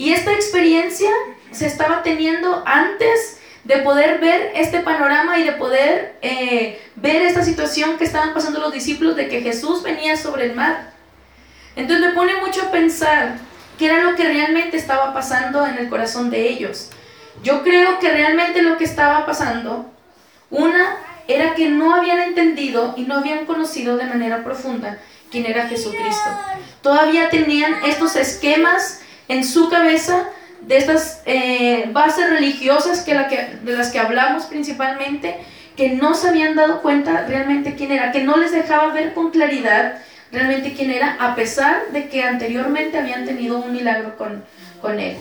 y 0.00 0.14
esta 0.14 0.32
experiencia 0.32 1.10
se 1.50 1.66
estaba 1.66 2.02
teniendo 2.02 2.62
antes 2.64 3.38
de 3.64 3.76
poder 3.80 4.18
ver 4.18 4.52
este 4.54 4.80
panorama 4.80 5.38
y 5.38 5.42
de 5.44 5.52
poder 5.52 6.16
eh, 6.22 6.80
ver 6.96 7.20
esta 7.20 7.44
situación 7.44 7.98
que 7.98 8.04
estaban 8.04 8.32
pasando 8.32 8.60
los 8.60 8.72
discípulos 8.72 9.14
de 9.14 9.28
que 9.28 9.42
Jesús 9.42 9.82
venía 9.82 10.16
sobre 10.16 10.46
el 10.46 10.54
mar. 10.54 10.94
Entonces 11.76 12.06
me 12.06 12.14
pone 12.14 12.34
mucho 12.36 12.62
a 12.62 12.70
pensar 12.70 13.36
qué 13.80 13.86
era 13.86 14.02
lo 14.02 14.14
que 14.14 14.24
realmente 14.24 14.76
estaba 14.76 15.14
pasando 15.14 15.66
en 15.66 15.78
el 15.78 15.88
corazón 15.88 16.28
de 16.28 16.50
ellos. 16.50 16.90
Yo 17.42 17.62
creo 17.62 17.98
que 17.98 18.10
realmente 18.10 18.60
lo 18.60 18.76
que 18.76 18.84
estaba 18.84 19.24
pasando, 19.24 19.90
una, 20.50 20.98
era 21.26 21.54
que 21.54 21.70
no 21.70 21.94
habían 21.94 22.18
entendido 22.20 22.92
y 22.98 23.04
no 23.04 23.14
habían 23.14 23.46
conocido 23.46 23.96
de 23.96 24.04
manera 24.04 24.44
profunda 24.44 24.98
quién 25.30 25.46
era 25.46 25.66
Jesucristo. 25.66 26.28
Todavía 26.82 27.30
tenían 27.30 27.74
estos 27.86 28.16
esquemas 28.16 29.00
en 29.28 29.44
su 29.44 29.70
cabeza 29.70 30.28
de 30.60 30.76
estas 30.76 31.22
eh, 31.24 31.88
bases 31.90 32.28
religiosas 32.28 33.00
que, 33.00 33.12
que, 33.30 33.60
de 33.62 33.76
las 33.78 33.90
que 33.90 33.98
hablamos 33.98 34.44
principalmente, 34.44 35.38
que 35.74 35.88
no 35.88 36.14
se 36.14 36.28
habían 36.28 36.54
dado 36.54 36.82
cuenta 36.82 37.24
realmente 37.26 37.76
quién 37.76 37.92
era, 37.92 38.12
que 38.12 38.24
no 38.24 38.36
les 38.36 38.52
dejaba 38.52 38.92
ver 38.92 39.14
con 39.14 39.30
claridad 39.30 40.02
realmente 40.32 40.74
quién 40.74 40.90
era, 40.90 41.16
a 41.18 41.34
pesar 41.34 41.88
de 41.92 42.08
que 42.08 42.22
anteriormente 42.22 42.98
habían 42.98 43.24
tenido 43.24 43.58
un 43.58 43.72
milagro 43.72 44.16
con, 44.16 44.44
con 44.80 44.98
él. 44.98 45.16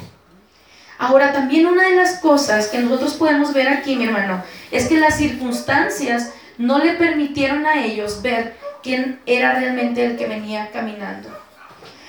Ahora, 0.98 1.32
también 1.32 1.66
una 1.66 1.88
de 1.88 1.96
las 1.96 2.20
cosas 2.20 2.68
que 2.68 2.80
nosotros 2.80 3.14
podemos 3.14 3.54
ver 3.54 3.70
aquí, 3.70 3.96
mi 3.96 4.06
hermano, 4.06 4.44
es 4.70 4.88
que 4.88 5.00
las 5.00 5.18
circunstancias 5.18 6.34
no 6.58 6.80
le 6.80 6.94
permitieron 6.94 7.66
a 7.66 7.84
ellos 7.84 8.22
ver 8.22 8.58
quién 8.84 9.20
era 9.26 9.54
realmente 9.54 10.06
el 10.06 10.18
que 10.18 10.28
venía 10.28 10.70
caminando. 10.72 11.30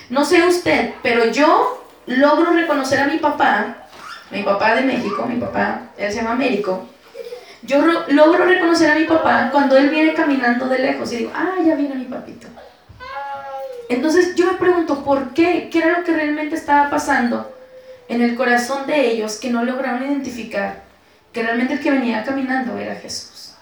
No 0.09 0.25
sé 0.25 0.45
usted, 0.45 0.93
pero 1.03 1.27
yo 1.31 1.87
logro 2.07 2.53
reconocer 2.53 3.01
a 3.01 3.07
mi 3.07 3.19
papá, 3.19 3.87
mi 4.33 4.43
papá 4.43 4.75
de 4.75 4.83
México, 4.83 5.25
mi 5.27 5.37
papá, 5.37 5.83
él 5.97 6.11
se 6.11 6.19
llama 6.19 6.33
Américo, 6.33 6.89
yo 7.63 7.85
logro 8.09 8.47
reconocer 8.47 8.91
a 8.91 8.95
mi 8.97 9.05
papá 9.05 9.51
cuando 9.53 9.77
él 9.77 9.91
viene 9.91 10.15
caminando 10.15 10.67
de 10.67 10.79
lejos 10.79 11.13
y 11.13 11.19
digo, 11.19 11.31
ah, 11.35 11.57
ya 11.65 11.77
viene 11.77 11.95
mi 11.95 12.07
papito. 12.07 12.49
Entonces 13.91 14.37
yo 14.37 14.47
me 14.47 14.59
pregunto, 14.59 15.05
¿por 15.05 15.35
qué? 15.35 15.69
¿Qué 15.71 15.79
era 15.79 15.99
lo 15.99 16.05
que 16.05 16.13
realmente 16.13 16.55
estaba 16.55 16.89
pasando 16.91 17.53
en 18.09 18.23
el 18.23 18.37
corazón 18.37 18.87
de 18.87 19.11
ellos 19.11 19.37
que 19.37 19.51
no 19.51 19.65
lograron 19.65 20.05
identificar 20.05 20.85
que 21.33 21.43
realmente 21.43 21.75
el 21.75 21.81
que 21.81 21.91
venía 21.91 22.23
caminando 22.23 22.79
era 22.79 22.95
Jesús? 22.95 23.55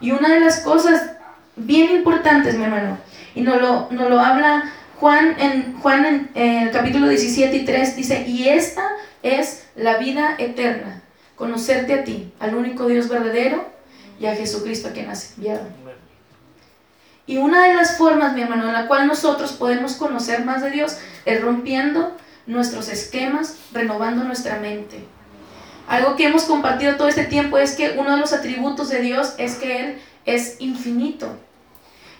Y 0.00 0.12
una 0.12 0.30
de 0.30 0.40
las 0.40 0.60
cosas 0.60 1.10
bien 1.54 1.90
importantes, 1.90 2.54
mi 2.56 2.64
hermano, 2.64 2.96
y 3.34 3.42
no 3.42 3.56
lo, 3.56 3.88
no 3.90 4.08
lo 4.08 4.20
habla 4.20 4.72
Juan 4.98 5.36
en, 5.38 5.78
Juan 5.80 6.30
en, 6.34 6.62
el 6.62 6.70
capítulo 6.70 7.06
17 7.06 7.54
y 7.54 7.64
3 7.66 7.94
dice, 7.94 8.24
y 8.26 8.48
esta 8.48 8.88
es 9.22 9.66
la 9.76 9.98
vida 9.98 10.34
eterna, 10.38 11.02
conocerte 11.36 11.92
a 11.92 12.04
ti, 12.04 12.32
al 12.40 12.54
único 12.54 12.86
Dios 12.86 13.10
verdadero 13.10 13.68
y 14.18 14.24
a 14.24 14.34
Jesucristo 14.34 14.88
a 14.88 14.92
quien 14.92 15.10
has 15.10 15.34
enviado. 15.36 15.85
Y 17.26 17.38
una 17.38 17.66
de 17.66 17.74
las 17.74 17.96
formas, 17.98 18.34
mi 18.34 18.42
hermano, 18.42 18.66
en 18.66 18.72
la 18.72 18.86
cual 18.86 19.06
nosotros 19.06 19.52
podemos 19.52 19.94
conocer 19.94 20.44
más 20.44 20.62
de 20.62 20.70
Dios 20.70 20.96
es 21.24 21.40
rompiendo 21.40 22.16
nuestros 22.46 22.88
esquemas, 22.88 23.56
renovando 23.72 24.22
nuestra 24.22 24.58
mente. 24.60 25.04
Algo 25.88 26.16
que 26.16 26.26
hemos 26.26 26.44
compartido 26.44 26.96
todo 26.96 27.08
este 27.08 27.24
tiempo 27.24 27.58
es 27.58 27.74
que 27.74 27.96
uno 27.98 28.12
de 28.12 28.18
los 28.18 28.32
atributos 28.32 28.88
de 28.88 29.00
Dios 29.00 29.34
es 29.38 29.56
que 29.56 29.80
Él 29.80 29.98
es 30.24 30.56
infinito. 30.60 31.36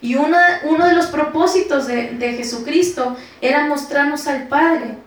Y 0.01 0.17
uno 0.17 0.87
de 0.87 0.95
los 0.95 1.07
propósitos 1.07 1.87
de, 1.87 2.35
Jesucristo 2.37 3.17
era 3.41 3.67
mostrarnos 3.67 4.27
al 4.27 4.49
Padre. 4.49 4.99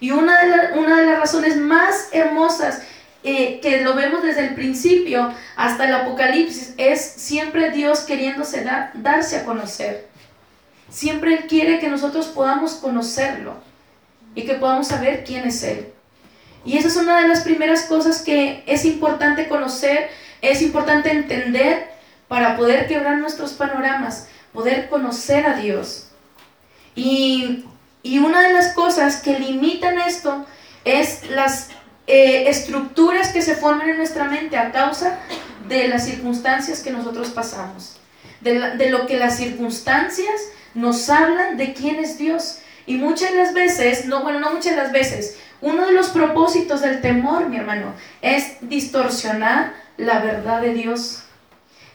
Y 0.00 0.12
una 0.12 0.42
de, 0.42 0.78
una 0.78 1.00
de 1.00 1.06
las 1.06 1.20
razones 1.20 1.56
más 1.56 2.08
hermosas 2.12 2.82
eh, 3.24 3.58
que 3.60 3.80
lo 3.80 3.94
vemos 3.94 4.22
desde 4.22 4.46
el 4.46 4.54
principio 4.54 5.32
hasta 5.56 5.86
el 5.86 5.94
Apocalipsis 5.94 6.74
es 6.76 7.00
siempre 7.00 7.70
Dios 7.70 8.00
queriéndose 8.00 8.66
darse 8.94 9.38
a 9.38 9.44
conocer. 9.44 10.06
Siempre 10.90 11.34
Él 11.34 11.46
quiere 11.48 11.80
que 11.80 11.88
nosotros 11.88 12.26
podamos 12.26 12.74
conocerlo 12.74 13.54
y 14.34 14.42
que 14.42 14.54
podamos 14.54 14.88
saber 14.88 15.24
quién 15.24 15.46
es 15.46 15.62
Él. 15.62 15.88
Y 16.64 16.78
esa 16.78 16.88
es 16.88 16.96
una 16.96 17.20
de 17.20 17.28
las 17.28 17.40
primeras 17.40 17.82
cosas 17.82 18.22
que 18.22 18.62
es 18.66 18.84
importante 18.84 19.48
conocer, 19.48 20.10
es 20.40 20.62
importante 20.62 21.10
entender 21.10 21.90
para 22.28 22.56
poder 22.56 22.86
quebrar 22.86 23.18
nuestros 23.18 23.52
panoramas, 23.52 24.28
poder 24.52 24.88
conocer 24.88 25.46
a 25.46 25.56
Dios. 25.56 26.08
Y, 26.94 27.64
una 28.04 28.42
de 28.42 28.52
las 28.52 28.74
cosas 28.74 29.16
que 29.22 29.38
limitan 29.38 29.98
esto 29.98 30.44
es 30.84 31.30
las 31.30 31.68
eh, 32.06 32.48
estructuras 32.48 33.32
que 33.32 33.42
se 33.42 33.54
forman 33.54 33.88
en 33.88 33.96
nuestra 33.96 34.24
mente 34.24 34.56
a 34.58 34.72
causa 34.72 35.18
de 35.68 35.88
las 35.88 36.04
circunstancias 36.04 36.80
que 36.80 36.90
nosotros 36.90 37.30
pasamos, 37.30 37.96
de, 38.40 38.90
lo 38.90 39.06
que 39.06 39.18
las 39.18 39.36
circunstancias 39.36 40.34
nos 40.74 41.08
hablan 41.08 41.56
de 41.56 41.72
quién 41.72 41.96
es 41.96 42.18
Dios. 42.18 42.58
Y 42.86 42.96
muchas 42.96 43.32
de 43.32 43.38
las 43.38 43.54
veces, 43.54 44.04
no, 44.04 44.22
bueno, 44.22 44.40
no 44.40 44.50
muchas 44.50 44.76
de 44.76 44.82
las 44.82 44.92
veces, 44.92 45.38
uno 45.62 45.86
de 45.86 45.92
los 45.92 46.08
propósitos 46.08 46.82
del 46.82 47.00
temor, 47.00 47.48
mi 47.48 47.56
hermano, 47.56 47.94
es 48.20 48.56
distorsionar 48.60 49.72
la 49.96 50.18
verdad 50.18 50.60
de 50.60 50.74
Dios. 50.74 51.22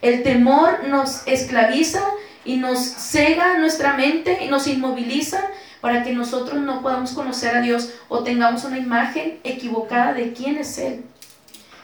El 0.02 0.24
temor 0.24 0.86
nos 0.88 1.22
esclaviza 1.28 2.02
y 2.46 2.58
nos 2.58 2.80
cega 2.80 3.60
nuestra 3.60 3.94
mente 3.94 4.40
y 4.44 4.48
nos 4.48 4.66
inmoviliza 4.66 5.42
para 5.82 6.04
que 6.04 6.14
nosotros 6.14 6.62
no 6.62 6.82
podamos 6.82 7.12
conocer 7.12 7.56
a 7.56 7.62
Dios 7.62 7.92
o 8.10 8.24
tengamos 8.24 8.64
una 8.66 8.78
imagen 8.78 9.40
equivocada 9.44 10.14
de 10.14 10.34
quién 10.34 10.58
es 10.58 10.78
Él. 10.78 11.04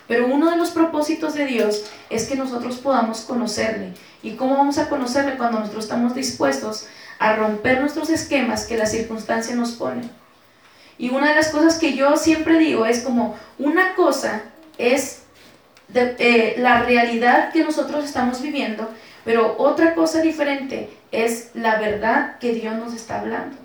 Pero 0.08 0.28
uno 0.28 0.52
de 0.52 0.58
los 0.58 0.72
propósitos 0.72 1.34
de 1.34 1.46
Dios 1.46 1.86
es 2.10 2.28
que 2.28 2.36
nosotros 2.36 2.78
podamos 2.78 3.22
conocerle. 3.22 3.94
¿Y 4.22 4.32
cómo 4.32 4.58
vamos 4.58 4.78
a 4.78 4.90
conocerle 4.90 5.38
cuando 5.38 5.60
nosotros 5.60 5.86
estamos 5.86 6.14
dispuestos 6.14 6.88
a 7.20 7.36
romper 7.36 7.80
nuestros 7.80 8.10
esquemas 8.10 8.66
que 8.66 8.78
la 8.78 8.86
circunstancia 8.86 9.56
nos 9.56 9.72
pone? 9.72 10.04
Y 10.98 11.10
una 11.10 11.30
de 11.30 11.36
las 11.36 11.50
cosas 11.50 11.78
que 11.78 11.96
yo 11.96 12.16
siempre 12.18 12.58
digo 12.60 12.86
es 12.86 13.00
como 13.02 13.36
una 13.58 13.96
cosa 13.96 14.44
es 14.78 15.24
eh, 15.94 16.56
la 16.58 16.84
realidad 16.84 17.52
que 17.52 17.64
nosotros 17.64 18.06
estamos 18.06 18.42
viviendo, 18.42 18.90
pero 19.24 19.56
otra 19.58 19.96
cosa 19.96 20.22
diferente 20.22 20.90
es 21.12 21.52
la 21.54 21.80
verdad 21.80 22.38
que 22.40 22.54
Dios 22.54 22.76
nos 22.76 22.94
está 22.94 23.20
hablando. 23.20 23.65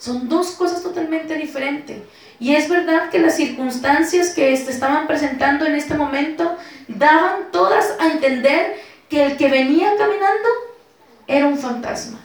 Son 0.00 0.30
dos 0.30 0.52
cosas 0.52 0.82
totalmente 0.82 1.34
diferentes. 1.34 1.98
Y 2.40 2.54
es 2.54 2.70
verdad 2.70 3.10
que 3.10 3.18
las 3.18 3.36
circunstancias 3.36 4.30
que 4.30 4.56
se 4.56 4.70
estaban 4.70 5.06
presentando 5.06 5.66
en 5.66 5.74
este 5.74 5.94
momento 5.94 6.56
daban 6.88 7.52
todas 7.52 7.94
a 8.00 8.06
entender 8.06 8.76
que 9.10 9.26
el 9.26 9.36
que 9.36 9.48
venía 9.48 9.92
caminando 9.98 10.48
era 11.26 11.46
un 11.46 11.58
fantasma. 11.58 12.18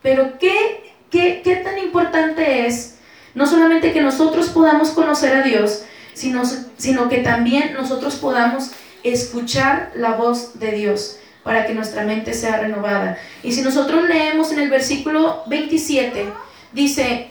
Pero 0.00 0.38
¿qué, 0.38 0.94
qué, 1.10 1.42
qué 1.44 1.56
tan 1.56 1.76
importante 1.78 2.66
es 2.66 2.96
no 3.34 3.46
solamente 3.46 3.92
que 3.92 4.00
nosotros 4.00 4.48
podamos 4.48 4.88
conocer 4.90 5.36
a 5.36 5.42
Dios, 5.42 5.82
sino, 6.14 6.44
sino 6.78 7.10
que 7.10 7.18
también 7.18 7.74
nosotros 7.74 8.16
podamos 8.16 8.70
escuchar 9.02 9.92
la 9.94 10.12
voz 10.12 10.58
de 10.58 10.72
Dios 10.72 11.17
para 11.48 11.66
que 11.66 11.72
nuestra 11.72 12.04
mente 12.04 12.34
sea 12.34 12.58
renovada. 12.58 13.16
Y 13.42 13.52
si 13.52 13.62
nosotros 13.62 14.06
leemos 14.06 14.52
en 14.52 14.58
el 14.58 14.68
versículo 14.68 15.44
27, 15.46 16.28
dice, 16.74 17.28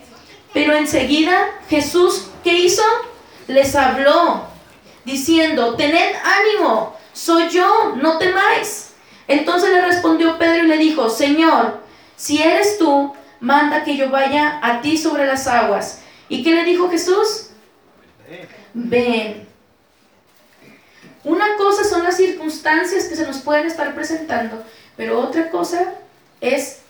pero 0.52 0.74
enseguida 0.74 1.38
Jesús, 1.70 2.26
¿qué 2.42 2.52
hizo? 2.52 2.82
Les 3.46 3.76
habló, 3.76 4.42
diciendo, 5.04 5.76
tened 5.76 6.16
ánimo, 6.24 6.96
soy 7.12 7.48
yo, 7.48 7.94
no 8.02 8.18
temáis. 8.18 8.88
Entonces 9.28 9.70
le 9.70 9.82
respondió 9.82 10.36
Pedro 10.36 10.64
y 10.64 10.66
le 10.66 10.78
dijo, 10.78 11.08
Señor, 11.10 11.78
si 12.16 12.42
eres 12.42 12.76
tú, 12.76 13.14
manda 13.38 13.84
que 13.84 13.96
yo 13.96 14.10
vaya 14.10 14.58
a 14.60 14.80
ti 14.80 14.98
sobre 14.98 15.28
las 15.28 15.46
aguas. 15.46 16.00
¿Y 16.28 16.42
qué 16.42 16.56
le 16.56 16.64
dijo 16.64 16.90
Jesús? 16.90 17.50
Ven. 18.74 19.47
Una 21.24 21.56
cosa 21.56 21.84
son 21.84 22.04
las 22.04 22.16
circunstancias 22.16 23.04
que 23.04 23.16
se 23.16 23.26
nos 23.26 23.38
pueden 23.38 23.66
estar 23.66 23.94
presentando, 23.94 24.62
pero 24.96 25.20
otra 25.20 25.50
cosa 25.50 25.94
es 26.40 26.80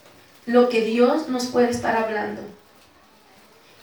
lo 0.47 0.68
que 0.68 0.82
Dios 0.82 1.28
nos 1.28 1.47
puede 1.47 1.70
estar 1.70 1.97
hablando. 1.97 2.42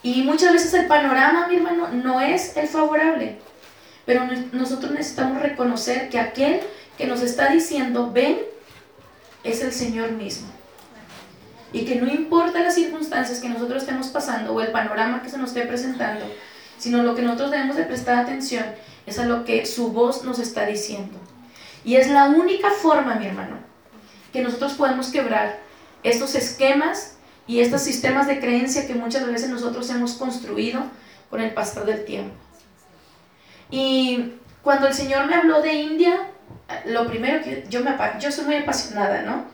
Y 0.02 0.22
muchas 0.22 0.52
veces 0.52 0.72
el 0.74 0.86
panorama, 0.86 1.48
mi 1.48 1.56
hermano, 1.56 1.88
no 1.88 2.20
es 2.20 2.56
el 2.56 2.68
favorable. 2.68 3.38
Pero 4.04 4.24
nosotros 4.52 4.92
necesitamos 4.92 5.42
reconocer 5.42 6.08
que 6.08 6.20
aquel 6.20 6.60
que 6.96 7.06
nos 7.06 7.22
está 7.22 7.50
diciendo, 7.50 8.12
ven, 8.12 8.38
es 9.42 9.62
el 9.62 9.72
Señor 9.72 10.12
mismo. 10.12 10.46
Y 11.72 11.84
que 11.84 11.96
no 11.96 12.06
importa 12.06 12.60
las 12.60 12.76
circunstancias 12.76 13.40
que 13.40 13.48
nosotros 13.48 13.82
estemos 13.82 14.06
pasando 14.08 14.54
o 14.54 14.60
el 14.60 14.70
panorama 14.70 15.22
que 15.22 15.28
se 15.28 15.38
nos 15.38 15.50
esté 15.50 15.62
presentando, 15.62 16.24
sino 16.78 17.02
lo 17.02 17.16
que 17.16 17.22
nosotros 17.22 17.50
debemos 17.50 17.76
de 17.76 17.82
prestar 17.82 18.18
atención 18.18 18.64
es 19.06 19.18
a 19.18 19.24
lo 19.24 19.44
que 19.44 19.64
su 19.66 19.92
voz 19.92 20.24
nos 20.24 20.38
está 20.38 20.66
diciendo. 20.66 21.18
Y 21.84 21.96
es 21.96 22.10
la 22.10 22.24
única 22.24 22.70
forma, 22.70 23.14
mi 23.14 23.26
hermano, 23.26 23.56
que 24.32 24.42
nosotros 24.42 24.74
podemos 24.74 25.08
quebrar 25.08 25.60
estos 26.02 26.34
esquemas 26.34 27.16
y 27.46 27.60
estos 27.60 27.82
sistemas 27.82 28.26
de 28.26 28.40
creencia 28.40 28.86
que 28.86 28.94
muchas 28.94 29.26
veces 29.26 29.48
nosotros 29.48 29.88
hemos 29.90 30.14
construido 30.14 30.82
con 31.30 31.40
el 31.40 31.54
pastor 31.54 31.86
del 31.86 32.04
tiempo. 32.04 32.34
Y 33.70 34.32
cuando 34.62 34.88
el 34.88 34.94
Señor 34.94 35.26
me 35.26 35.34
habló 35.34 35.62
de 35.62 35.74
India, 35.74 36.28
lo 36.86 37.06
primero 37.06 37.42
que 37.42 37.64
yo 37.68 37.82
me 37.82 37.94
yo 38.20 38.32
soy 38.32 38.44
muy 38.44 38.56
apasionada, 38.56 39.22
¿no? 39.22 39.44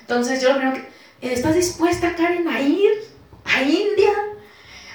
Entonces 0.00 0.42
yo 0.42 0.48
lo 0.48 0.56
primero 0.56 0.86
que 1.20 1.32
¿estás 1.32 1.54
dispuesta 1.54 2.14
Karen 2.16 2.48
a 2.48 2.60
ir 2.60 2.90
a 3.44 3.62
India? 3.62 4.12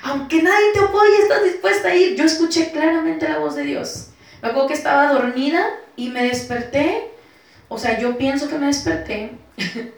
Aunque 0.04 0.44
nadie 0.44 0.74
te 0.74 0.80
apoye, 0.80 1.18
¿estás 1.22 1.44
dispuesta 1.44 1.89
a 1.89 1.96
ir? 1.96 2.16
Yo 2.16 2.26
escuché 2.26 2.72
claramente 2.72 3.28
la 3.28 3.39
voz 3.39 3.56
de 3.56 3.63
Dios. 3.63 4.10
Me 4.42 4.50
acuerdo 4.50 4.68
que 4.68 4.74
estaba 4.74 5.13
dormida 5.13 5.66
y 5.96 6.10
me 6.10 6.24
desperté, 6.24 7.10
o 7.70 7.78
sea, 7.78 8.00
yo 8.00 8.18
pienso 8.18 8.50
que 8.50 8.58
me 8.58 8.68
desperté 8.68 9.32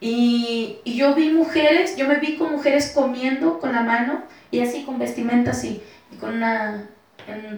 Y, 0.00 0.78
yo 0.84 1.14
vi 1.14 1.30
mujeres, 1.30 1.96
yo 1.96 2.06
me 2.06 2.18
vi 2.18 2.36
con 2.36 2.52
mujeres 2.52 2.92
comiendo 2.94 3.58
con 3.60 3.72
la 3.72 3.82
mano 3.82 4.22
y 4.50 4.60
así 4.60 4.84
con 4.84 4.98
vestimenta 4.98 5.52
así, 5.52 5.82
y 6.12 6.16
con 6.16 6.34
una, 6.34 6.88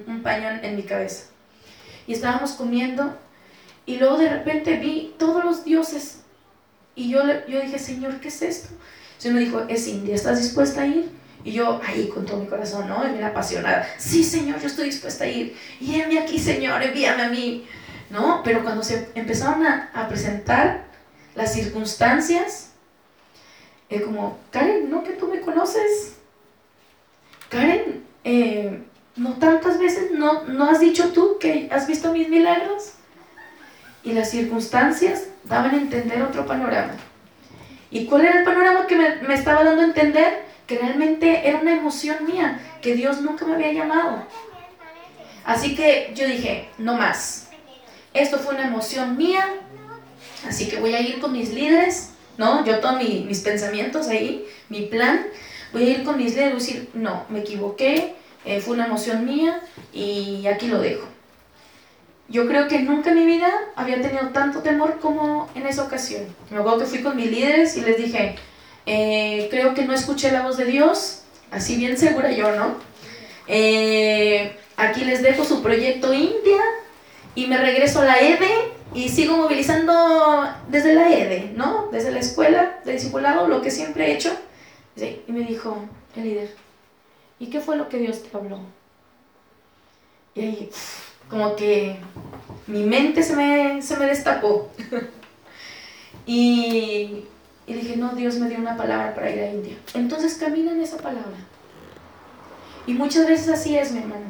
un 0.07 0.23
paño 0.23 0.49
en, 0.63 0.77
mi 0.77 0.83
cabeza. 0.83 1.25
Y 2.07 2.13
estábamos 2.13 2.53
comiendo 2.53 3.19
y 3.87 3.97
luego 3.97 4.19
de 4.19 4.29
repente 4.29 4.77
vi 4.79 5.15
todos 5.19 5.45
los 5.45 5.65
dioses 5.65 6.23
y 6.95 7.11
yo, 7.11 7.21
yo 7.49 7.61
dije, 7.61 7.79
Señor, 7.79 8.21
¿qué 8.21 8.29
es 8.29 8.43
esto? 8.43 8.69
Se 9.19 9.31
me 9.31 9.41
dijo, 9.41 9.65
es 9.69 9.87
India, 9.89 10.15
¿estás 10.15 10.41
dispuesta 10.41 10.83
a 10.83 10.87
ir? 10.87 11.11
Y 11.45 11.53
yo 11.53 11.81
ahí 11.87 12.09
con 12.09 12.27
todo 12.27 12.39
mi 12.39 12.47
corazón, 12.47 12.89
¿no? 12.89 13.07
Y 13.07 13.13
bien 13.13 13.25
apasionada, 13.25 13.89
sí, 13.97 14.25
Señor, 14.25 14.61
yo 14.61 14.67
estoy 14.67 14.87
dispuesta 14.87 15.25
a 15.25 15.29
ir. 15.29 15.57
Y 15.81 16.01
envíame 16.01 16.27
aquí, 16.27 16.39
Señor, 16.39 16.83
envíame 16.83 17.23
a 17.23 17.29
mí. 17.29 17.67
¿No? 18.11 18.43
Pero 18.43 18.63
cuando 18.63 18.83
se 18.83 19.11
empezaron 19.15 19.67
a, 19.67 19.91
a 19.93 20.09
presentar 20.09 20.85
las 21.35 21.53
circunstancias, 21.53 22.71
es 23.89 24.03
como, 24.03 24.39
Karen, 24.51 24.91
¿no 24.91 25.05
que 25.05 25.13
tú 25.13 25.29
me 25.29 25.41
conoces? 25.41 26.17
Karen, 27.49 28.05
eh, 28.25 28.83
¿no 29.17 29.35
tantas 29.35 29.79
veces 29.79 30.11
no, 30.13 30.45
no 30.45 30.71
has 30.71 30.81
dicho 30.81 31.13
tú 31.13 31.39
que 31.39 31.69
has 31.73 31.87
visto 31.87 32.13
mis 32.13 32.29
milagros? 32.29 32.93
Y 34.05 34.13
las 34.13 34.31
circunstancias 34.31 35.25
daban 35.45 35.75
a 35.75 35.79
entender 35.79 36.23
otro 36.23 36.47
panorama. 36.47 36.95
¿Y 37.91 38.05
cuál 38.05 38.27
era 38.27 38.39
el 38.41 38.45
panorama 38.45 38.87
que 38.87 38.97
me, 38.97 39.17
me 39.23 39.35
estaba 39.35 39.65
dando 39.65 39.83
a 39.83 39.87
entender? 39.87 40.48
Que 40.69 40.79
realmente 40.79 41.49
era 41.49 41.59
una 41.59 41.73
emoción 41.73 42.25
mía, 42.25 42.61
que 42.81 42.95
Dios 42.95 43.21
nunca 43.23 43.45
me 43.45 43.55
había 43.55 43.73
llamado. 43.73 44.25
Así 45.45 45.75
que 45.75 46.13
yo 46.15 46.27
dije, 46.27 46.69
no 46.79 46.95
más. 46.95 47.49
Esto 48.15 48.39
fue 48.39 48.55
una 48.55 48.69
emoción 48.69 49.17
mía, 49.17 49.45
Así 50.47 50.69
que 50.69 50.79
voy 50.79 50.95
a 50.95 51.01
ir 51.01 51.21
con 51.21 51.33
mis 51.33 51.53
líderes, 51.53 52.11
¿no? 52.37 52.65
Yo 52.65 52.81
tomo 52.81 52.99
mis 52.99 53.41
pensamientos 53.41 54.09
ahí, 54.09 54.47
mi 54.69 54.83
plan. 54.83 55.27
Voy 55.73 55.83
a 55.83 55.91
ir 55.91 56.05
con 56.05 56.17
mis 56.17 56.35
líderes 56.35 56.53
y 56.53 56.73
decir, 56.73 56.89
no, 56.95 57.25
me 57.29 57.41
equivoqué, 57.41 58.15
eh, 58.45 58.61
fue 58.61 58.75
una 58.75 58.87
emoción 58.87 59.25
mía 59.25 59.61
y 59.93 60.47
aquí 60.47 60.69
lo 60.69 60.81
dejo. 60.81 61.07
Yo 62.29 62.47
creo 62.47 62.69
que 62.69 62.81
nunca 62.81 63.11
en 63.11 63.17
mi 63.17 63.27
vida 63.27 63.51
había 63.75 64.01
tenido 64.01 64.29
tanto 64.29 64.61
temor 64.61 64.99
como 65.01 65.49
en 65.55 65.67
esa 65.67 65.85
ocasión. 65.85 66.23
Me 66.51 66.59
acuerdo 66.59 66.81
que 66.81 66.87
fui 66.87 67.03
con 67.03 67.17
mis 67.17 67.31
líderes 67.31 67.77
y 67.77 67.81
les 67.81 67.97
dije, 67.97 68.37
eh, 68.91 69.49
creo 69.51 69.75
que 69.75 69.85
no 69.85 69.93
escuché 69.93 70.33
la 70.33 70.41
voz 70.41 70.57
de 70.57 70.65
Dios, 70.65 71.21
así 71.51 71.77
bien 71.77 71.99
segura 71.99 72.33
yo, 72.33 72.57
¿no? 72.57 72.77
Eh, 73.47 74.57
aquí 74.79 75.05
les 75.05 75.23
dejo 75.23 75.45
su 75.45 75.63
proyecto 75.63 76.15
India 76.15 76.63
y 77.35 77.47
me 77.49 77.59
regreso 77.59 78.01
a 78.01 78.07
la 78.07 78.19
EDE 78.19 78.73
y 78.95 79.11
sigo 79.11 79.37
movilizando 79.37 80.49
desde 80.69 80.95
la 80.95 81.13
EDE, 81.13 81.53
¿no? 81.55 81.91
Desde 81.93 82.11
la 82.11 82.21
escuela 82.21 82.79
de 82.87 82.95
discipulado, 82.95 83.47
lo 83.47 83.61
que 83.61 83.71
siempre 83.71 84.07
he 84.07 84.15
hecho. 84.15 84.35
y 84.97 85.33
me 85.33 85.41
dijo 85.41 85.77
el 86.17 86.23
líder, 86.23 86.57
¿y 87.39 87.49
qué 87.49 87.61
fue 87.61 87.77
lo 87.77 87.91
que 87.91 87.99
Dios 87.99 88.23
te 88.23 88.35
habló? 88.35 88.59
Y 90.35 90.41
ahí, 90.41 90.71
como 91.29 91.57
que 91.57 91.97
mi 92.67 92.85
mente 92.85 93.23
se 93.23 93.37
me, 93.37 93.83
se 93.83 93.99
me 93.99 94.07
destapó. 94.07 94.71
y, 96.27 97.27
y 97.69 97.75
dije, 97.75 97.97
no, 97.97 98.15
Dios 98.15 98.37
me 98.37 98.49
dio 98.49 98.59
una 98.59 98.77
palabra 98.77 99.15
para 99.15 99.31
ir 99.31 99.41
a 99.41 99.51
India. 99.51 99.77
Entonces 99.95 100.35
camina 100.35 100.73
en 100.73 100.81
esa 100.81 100.97
palabra. 100.97 101.37
Y 102.87 102.95
muchas 102.95 103.27
veces 103.27 103.49
así 103.51 103.77
es, 103.77 103.93
mi 103.93 103.99
hermano. 103.99 104.25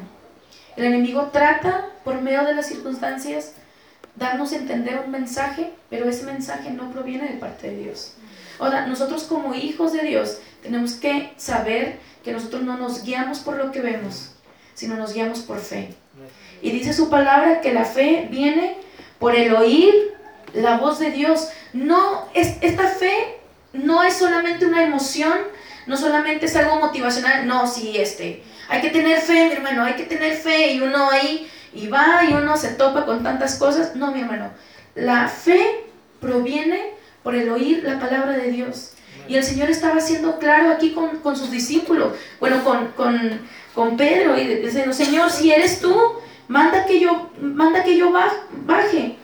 El 0.77 0.85
enemigo 0.85 1.31
trata, 1.33 1.87
por 2.03 2.21
medio 2.21 2.45
de 2.45 2.55
las 2.55 2.67
circunstancias, 2.67 3.53
darnos 4.17 4.53
a 4.53 4.57
entender 4.57 5.01
un 5.05 5.13
mensaje, 5.13 5.73
pero 5.89 6.09
ese 6.09 6.25
mensaje 6.25 6.71
no 6.71 6.91
proviene 6.91 7.29
de 7.29 7.39
parte 7.39 7.71
de 7.71 7.85
Dios. 7.85 8.15
Ahora, 8.59 8.87
nosotros 8.87 9.23
como 9.25 9.55
hijos 9.55 9.93
de 9.93 10.03
Dios 10.03 10.39
tenemos 10.63 10.95
que 10.95 11.33
saber 11.37 12.01
que 12.25 12.33
nosotros 12.33 12.63
no 12.63 12.77
nos 12.77 13.05
guiamos 13.05 13.39
por 13.39 13.57
lo 13.57 13.71
que 13.71 13.81
vemos, 13.81 14.33
sino 14.75 14.97
nos 14.97 15.15
guiamos 15.15 15.41
por 15.41 15.61
fe. 15.61 15.95
Y 16.61 16.73
dice 16.73 16.93
su 16.93 17.09
palabra 17.09 17.61
que 17.61 17.73
la 17.73 17.85
fe 17.85 18.27
viene 18.29 18.77
por 19.21 19.37
el 19.37 19.55
oír 19.55 19.95
la 20.55 20.79
voz 20.79 20.99
de 20.99 21.11
Dios. 21.11 21.49
No, 21.73 22.29
es, 22.35 22.57
esta 22.61 22.85
fe 22.89 23.41
no 23.73 24.03
es 24.03 24.15
solamente 24.15 24.67
una 24.67 24.83
emoción, 24.83 25.39
no 25.87 25.97
solamente 25.97 26.47
es 26.47 26.57
algo 26.57 26.81
motivacional, 26.81 27.47
no, 27.47 27.67
sí, 27.67 27.97
este, 27.97 28.43
hay 28.69 28.81
que 28.81 28.91
tener 28.91 29.21
fe, 29.21 29.49
mi 29.49 29.53
hermano, 29.55 29.85
hay 29.85 29.95
que 29.95 30.05
tener 30.05 30.37
fe 30.37 30.73
y 30.73 30.81
uno 30.81 31.11
ahí 31.11 31.51
y 31.73 31.89
va 31.89 32.25
y 32.29 32.33
uno 32.33 32.57
se 32.57 32.69
topa 32.71 33.05
con 33.07 33.23
tantas 33.23 33.57
cosas. 33.59 33.97
No, 33.97 34.13
mi 34.13 34.21
hermano, 34.21 34.51
la 34.95 35.29
fe 35.29 35.85
proviene 36.21 36.93
por 37.23 37.35
el 37.35 37.49
oír 37.51 37.83
la 37.85 37.99
palabra 37.99 38.33
de 38.33 38.51
Dios. 38.51 38.93
Y 39.29 39.37
el 39.37 39.45
Señor 39.45 39.71
estaba 39.71 40.01
siendo 40.01 40.39
claro 40.39 40.71
aquí 40.71 40.95
con, 40.95 41.37
sus 41.37 41.51
discípulos, 41.51 42.15
bueno, 42.41 42.65
con, 42.65 42.93
con, 43.75 43.97
Pedro, 43.97 44.39
y 44.39 44.47
diciendo, 44.57 44.93
Señor, 44.93 45.31
si 45.31 45.53
eres 45.53 45.81
tú, 45.81 45.95
manda 46.49 46.87
que 46.87 46.99
yo, 46.99 47.31
manda 47.41 47.85
que 47.85 47.97
yo 47.97 48.11
baje. 48.11 49.18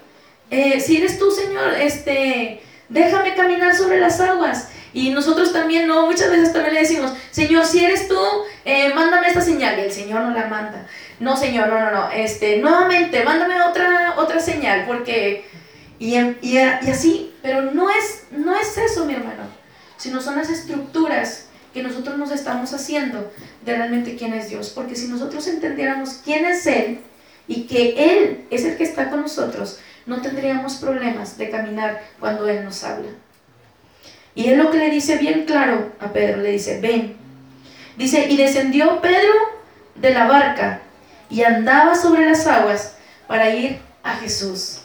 Eh, 0.55 0.79
si 0.79 0.99
eres 0.99 1.19
tú, 1.19 1.33
Señor, 1.33 1.75
este, 1.75 2.61
déjame 2.89 3.35
caminar 3.35 3.75
sobre 3.75 3.99
las 3.99 4.21
aguas. 4.21 4.69
Y 4.93 5.11
nosotros 5.11 5.53
también, 5.53 5.89
no, 5.89 6.07
muchas 6.07 6.31
veces 6.31 6.53
también 6.53 6.75
le 6.75 6.81
decimos, 6.83 7.13
Señor, 7.33 7.67
si 7.67 7.85
eres 7.85 8.07
tú, 8.07 8.17
eh, 8.65 8.95
mándame 8.95 9.27
esta 9.27 9.41
señal. 9.41 9.77
Y 9.81 9.83
el 9.83 9.91
Señor 9.91 10.21
no 10.21 10.31
la 10.31 10.47
manda. 10.47 10.87
No, 11.19 11.37
Señor, 11.37 11.69
no, 11.69 11.81
no, 11.81 11.91
no. 11.91 12.11
Este, 12.13 12.59
nuevamente, 12.59 13.25
mándame 13.25 13.61
otra, 13.63 14.15
otra 14.17 14.39
señal, 14.39 14.85
porque... 14.87 15.45
Y, 15.99 16.17
y, 16.43 16.59
así, 16.59 17.35
pero 17.43 17.73
no 17.73 17.91
es, 17.91 18.27
no 18.31 18.55
es 18.55 18.79
eso, 18.79 19.07
mi 19.07 19.15
hermano, 19.15 19.45
sino 19.97 20.21
son 20.21 20.37
las 20.37 20.51
estructuras 20.51 21.47
que 21.73 21.83
nosotros 21.83 22.17
nos 22.17 22.31
estamos 22.31 22.73
haciendo 22.73 23.33
de 23.65 23.77
realmente 23.77 24.15
quién 24.15 24.33
es 24.35 24.51
Dios. 24.51 24.71
Porque 24.71 24.95
si 24.95 25.09
nosotros 25.09 25.49
entendiéramos 25.49 26.21
quién 26.25 26.47
es 26.47 26.65
Él 26.69 27.01
y 27.49 27.63
que 27.63 27.95
Él 27.97 28.45
es 28.51 28.65
el 28.65 28.77
que 28.77 28.85
está 28.85 29.11
con 29.11 29.23
nosotros, 29.23 29.81
no 30.07 30.21
tendríamos 30.21 30.77
problemas 30.77 31.39
de 31.39 31.51
caminar 31.51 32.03
cuando 32.21 32.49
Él 32.49 32.65
nos 32.65 32.85
habla. 32.85 33.11
Y 34.35 34.49
es 34.49 34.59
lo 34.59 34.71
que 34.71 34.79
le 34.79 34.91
dice 34.91 35.19
bien 35.19 35.45
claro 35.45 35.93
a 36.01 36.13
Pedro, 36.13 36.39
le 36.43 36.51
dice, 36.51 36.81
ven. 36.81 37.17
Dice, 37.97 38.27
y 38.29 38.37
descendió 38.37 39.01
Pedro 39.01 39.33
de 39.95 40.11
la 40.11 40.27
barca 40.27 40.81
y 41.31 41.43
andaba 41.43 41.95
sobre 41.95 42.27
las 42.27 42.47
aguas 42.47 42.97
para 43.27 43.51
ir 43.51 43.79
a 44.03 44.15
Jesús. 44.17 44.83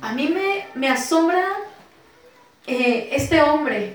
A 0.00 0.12
mí 0.12 0.28
me, 0.28 0.66
me 0.74 0.88
asombra 0.88 1.44
eh, 2.66 3.10
este 3.12 3.40
hombre, 3.40 3.94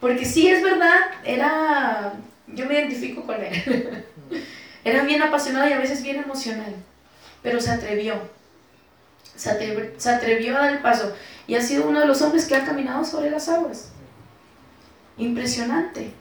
porque 0.00 0.24
sí 0.24 0.48
es 0.48 0.62
verdad, 0.62 1.00
era, 1.24 2.12
yo 2.46 2.66
me 2.66 2.74
identifico 2.74 3.22
con 3.24 3.42
él, 3.42 4.04
era 4.84 5.02
bien 5.02 5.20
apasionado 5.22 5.68
y 5.68 5.72
a 5.72 5.78
veces 5.78 6.02
bien 6.02 6.22
emocional, 6.22 6.74
pero 7.42 7.60
se 7.60 7.70
atrevió, 7.70 8.14
se 9.38 9.50
atrevió, 9.50 9.92
se 9.96 10.10
atrevió 10.10 10.56
a 10.56 10.62
dar 10.62 10.72
el 10.72 10.80
paso 10.80 11.14
y 11.46 11.54
ha 11.54 11.62
sido 11.62 11.88
uno 11.88 12.00
de 12.00 12.06
los 12.06 12.20
hombres 12.22 12.44
que 12.44 12.56
ha 12.56 12.64
caminado 12.64 13.04
sobre 13.04 13.30
las 13.30 13.48
aguas. 13.48 13.90
Impresionante. 15.16 16.12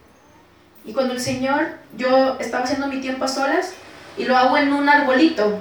Y 0.85 0.93
cuando 0.93 1.13
el 1.13 1.19
Señor, 1.19 1.67
yo 1.97 2.37
estaba 2.39 2.63
haciendo 2.63 2.87
mi 2.87 3.01
tiempo 3.01 3.25
a 3.25 3.27
solas 3.27 3.73
y 4.17 4.25
lo 4.25 4.37
hago 4.37 4.57
en 4.57 4.71
un 4.71 4.87
arbolito. 4.87 5.59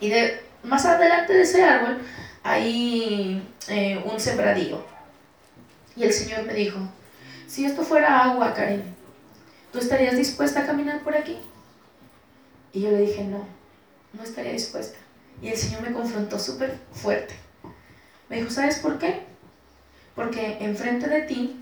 Y 0.00 0.08
de, 0.08 0.40
más 0.62 0.86
adelante 0.86 1.34
de 1.34 1.42
ese 1.42 1.64
árbol 1.64 1.98
hay 2.42 3.42
eh, 3.68 4.00
un 4.04 4.20
sembradío. 4.20 4.84
Y 5.96 6.04
el 6.04 6.12
Señor 6.12 6.44
me 6.44 6.54
dijo, 6.54 6.78
si 7.48 7.64
esto 7.64 7.82
fuera 7.82 8.22
agua, 8.22 8.54
Karen, 8.54 8.94
¿tú 9.72 9.80
estarías 9.80 10.16
dispuesta 10.16 10.60
a 10.60 10.66
caminar 10.66 11.00
por 11.00 11.16
aquí? 11.16 11.38
Y 12.72 12.82
yo 12.82 12.90
le 12.90 13.00
dije, 13.00 13.24
no, 13.24 13.44
no 14.12 14.22
estaría 14.22 14.52
dispuesta. 14.52 14.98
Y 15.42 15.48
el 15.48 15.56
Señor 15.56 15.82
me 15.82 15.92
confrontó 15.92 16.38
súper 16.38 16.78
fuerte. 16.92 17.34
Me 18.28 18.36
dijo, 18.36 18.50
¿sabes 18.50 18.78
por 18.78 18.98
qué? 18.98 19.22
Porque 20.14 20.58
enfrente 20.60 21.08
de 21.08 21.22
ti 21.22 21.56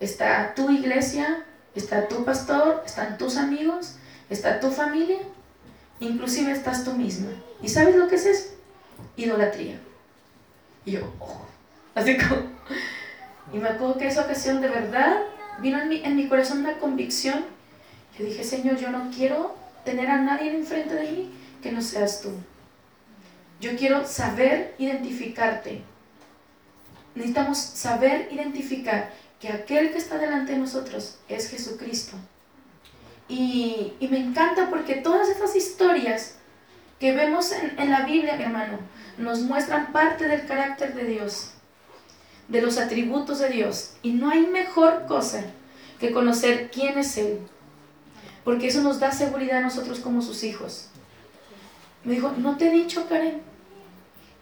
está 0.00 0.54
tu 0.54 0.70
iglesia, 0.70 1.44
está 1.74 2.08
tu 2.08 2.24
pastor, 2.24 2.82
están 2.84 3.16
tus 3.16 3.36
amigos, 3.36 3.96
está 4.28 4.60
tu 4.60 4.70
familia, 4.70 5.18
inclusive 6.00 6.52
estás 6.52 6.84
tú 6.84 6.92
misma. 6.92 7.30
¿Y 7.62 7.68
sabes 7.68 7.94
lo 7.96 8.08
que 8.08 8.16
es 8.16 8.26
eso? 8.26 8.48
Idolatría. 9.16 9.78
Y 10.84 10.92
yo, 10.92 11.12
oh, 11.20 11.46
así 11.94 12.16
como... 12.16 12.56
Y 13.52 13.58
me 13.58 13.68
acuerdo 13.68 13.96
que 13.96 14.08
esa 14.08 14.22
ocasión 14.22 14.60
de 14.60 14.68
verdad 14.68 15.20
vino 15.60 15.80
en 15.80 15.88
mi, 15.88 16.04
en 16.04 16.16
mi 16.16 16.28
corazón 16.28 16.58
una 16.58 16.78
convicción. 16.78 17.44
Yo 18.18 18.24
dije, 18.24 18.42
Señor, 18.42 18.76
yo 18.76 18.90
no 18.90 19.10
quiero 19.14 19.54
tener 19.84 20.10
a 20.10 20.20
nadie 20.20 20.54
enfrente 20.54 20.94
de 20.94 21.12
mí 21.12 21.32
que 21.62 21.70
no 21.70 21.80
seas 21.80 22.20
tú. 22.20 22.30
Yo 23.60 23.76
quiero 23.76 24.06
saber 24.06 24.74
identificarte. 24.78 25.82
Necesitamos 27.14 27.58
saber 27.58 28.28
identificar 28.30 29.10
que 29.40 29.48
aquel 29.48 29.92
que 29.92 29.98
está 29.98 30.18
delante 30.18 30.52
de 30.52 30.58
nosotros 30.58 31.18
es 31.28 31.48
Jesucristo. 31.48 32.16
Y, 33.28 33.94
me 34.10 34.18
encanta 34.18 34.70
porque 34.70 34.96
todas 34.96 35.28
estas 35.28 35.56
historias 35.56 36.36
que 37.00 37.12
vemos 37.12 37.52
en, 37.52 37.78
en 37.78 37.90
la 37.90 38.04
Biblia, 38.04 38.36
mi 38.36 38.44
hermano, 38.44 38.78
nos 39.18 39.40
muestran 39.40 39.92
parte 39.92 40.28
del 40.28 40.46
carácter 40.46 40.94
de 40.94 41.04
Dios, 41.04 41.50
de 42.48 42.62
los 42.62 42.78
atributos 42.78 43.38
de 43.38 43.48
Dios. 43.48 43.94
Y 44.02 44.12
no 44.12 44.30
hay 44.30 44.46
mejor 44.46 45.06
cosa 45.06 45.44
que 45.98 46.12
conocer 46.12 46.70
quién 46.70 46.98
es 46.98 47.16
Él, 47.16 47.40
porque 48.44 48.68
eso 48.68 48.82
nos 48.82 49.00
da 49.00 49.10
seguridad 49.10 49.58
a 49.58 49.62
nosotros 49.62 50.00
como 50.00 50.22
sus 50.22 50.44
hijos. 50.44 50.90
Me 52.06 52.14
dijo, 52.14 52.32
¿no 52.38 52.56
te 52.56 52.68
he 52.68 52.70
dicho, 52.70 53.08
Karen, 53.08 53.42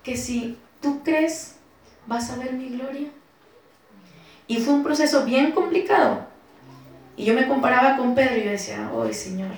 que 0.02 0.18
si 0.18 0.58
tú 0.82 1.02
crees, 1.02 1.56
vas 2.06 2.30
a 2.30 2.36
ver 2.36 2.52
mi 2.52 2.68
gloria? 2.68 3.08
Y 4.46 4.58
fue 4.58 4.74
un 4.74 4.82
proceso 4.82 5.24
bien 5.24 5.52
complicado. 5.52 6.26
Y 7.16 7.24
yo 7.24 7.32
me 7.32 7.48
comparaba 7.48 7.96
con 7.96 8.14
Pedro 8.14 8.36
y 8.36 8.44
yo 8.44 8.50
decía, 8.50 8.90
¡ay, 8.94 9.14
Señor! 9.14 9.48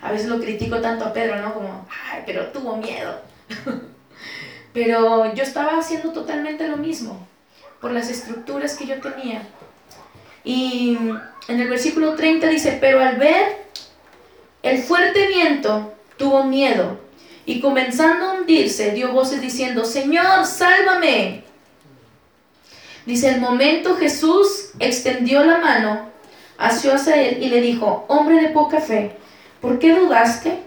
A 0.00 0.10
veces 0.10 0.28
lo 0.28 0.40
critico 0.40 0.80
tanto 0.80 1.04
a 1.04 1.12
Pedro, 1.12 1.42
¿no? 1.42 1.52
Como, 1.52 1.86
¡ay, 2.10 2.22
pero 2.24 2.46
tuvo 2.46 2.76
miedo! 2.76 3.20
pero 4.72 5.34
yo 5.34 5.42
estaba 5.42 5.78
haciendo 5.78 6.12
totalmente 6.12 6.66
lo 6.66 6.78
mismo, 6.78 7.26
por 7.78 7.90
las 7.90 8.08
estructuras 8.08 8.74
que 8.74 8.86
yo 8.86 9.02
tenía. 9.02 9.42
Y 10.44 10.96
en 11.48 11.60
el 11.60 11.68
versículo 11.68 12.14
30 12.14 12.46
dice, 12.46 12.78
pero 12.80 13.00
al 13.00 13.16
ver 13.16 13.66
el 14.62 14.78
fuerte 14.78 15.26
viento, 15.26 15.92
tuvo 16.16 16.44
miedo 16.44 17.06
y 17.48 17.62
comenzando 17.62 18.26
a 18.26 18.32
hundirse, 18.34 18.90
dio 18.90 19.10
voces 19.10 19.40
diciendo, 19.40 19.86
Señor, 19.86 20.44
sálvame. 20.44 21.44
Dice, 23.06 23.30
el 23.30 23.40
momento 23.40 23.96
Jesús 23.96 24.72
extendió 24.78 25.42
la 25.42 25.56
mano, 25.56 26.10
hacia 26.58 26.94
él 27.16 27.42
y 27.42 27.48
le 27.48 27.62
dijo, 27.62 28.04
hombre 28.08 28.42
de 28.42 28.48
poca 28.48 28.82
fe, 28.82 29.16
¿por 29.62 29.78
qué 29.78 29.98
dudaste? 29.98 30.58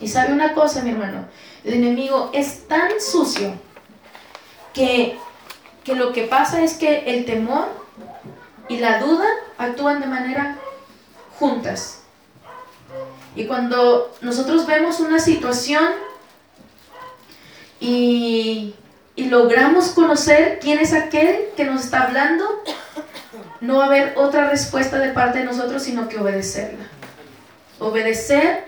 Y 0.00 0.08
sabe 0.08 0.32
una 0.32 0.54
cosa, 0.54 0.80
mi 0.80 0.92
hermano, 0.92 1.26
el 1.64 1.74
enemigo 1.74 2.30
es 2.32 2.66
tan 2.66 2.98
sucio 2.98 3.52
que, 4.72 5.18
que 5.84 5.94
lo 5.94 6.14
que 6.14 6.22
pasa 6.22 6.62
es 6.62 6.78
que 6.78 7.14
el 7.14 7.26
temor 7.26 7.68
y 8.70 8.78
la 8.78 9.00
duda 9.00 9.26
actúan 9.58 10.00
de 10.00 10.06
manera 10.06 10.56
juntas. 11.38 12.03
Y 13.36 13.46
cuando 13.46 14.14
nosotros 14.20 14.66
vemos 14.66 15.00
una 15.00 15.18
situación 15.18 15.84
y, 17.80 18.74
logramos 19.16 19.88
conocer 19.90 20.58
quién 20.60 20.78
es 20.78 20.92
aquel 20.92 21.48
que 21.56 21.64
nos 21.64 21.84
está 21.84 22.04
hablando, 22.04 22.44
no 23.60 23.78
va 23.78 23.84
a 23.84 23.86
haber 23.86 24.14
otra 24.16 24.48
respuesta 24.48 24.98
de 24.98 25.10
parte 25.10 25.40
de 25.40 25.44
nosotros 25.44 25.82
sino 25.82 26.08
que 26.08 26.18
obedecerla. 26.18 26.84
Obedecer 27.80 28.64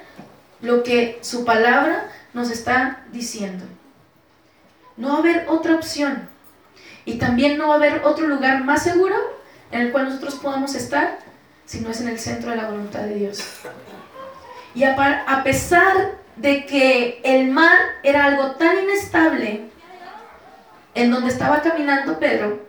lo 0.61 0.83
que 0.83 1.19
su 1.23 1.45
palabra 1.45 2.11
nos 2.35 2.51
está 2.51 3.05
diciendo. 3.13 3.65
No 4.97 5.09
va 5.09 5.15
a 5.15 5.19
haber 5.19 5.47
otra 5.49 5.75
opción. 5.75 6.29
Y 7.05 7.19
también 7.19 7.59
no 7.59 7.69
va 7.69 7.75
a 7.75 7.77
haber 7.77 8.03
otro 8.05 8.27
lugar 8.27 8.65
más 8.65 8.83
seguro 8.83 9.15
en 9.71 9.83
el 9.83 9.93
cual 9.93 10.07
nosotros 10.07 10.35
podamos 10.37 10.75
estar 10.75 11.19
si 11.67 11.81
no 11.81 11.91
es 11.91 12.01
en 12.01 12.09
el 12.09 12.19
centro 12.19 12.51
de 12.51 12.57
la 12.57 12.69
voluntad 12.69 13.01
de 13.01 13.15
Dios. 13.15 13.45
Y 14.77 14.85
a, 14.85 15.43
pesar 15.43 16.19
de 16.37 16.67
que 16.67 17.23
el 17.25 17.51
mar 17.51 17.79
era 18.03 18.27
algo 18.27 18.51
tan 18.57 18.79
inestable 18.79 19.71
en 20.95 21.11
donde 21.11 21.31
estaba 21.31 21.63
caminando 21.63 22.19
Pedro, 22.19 22.61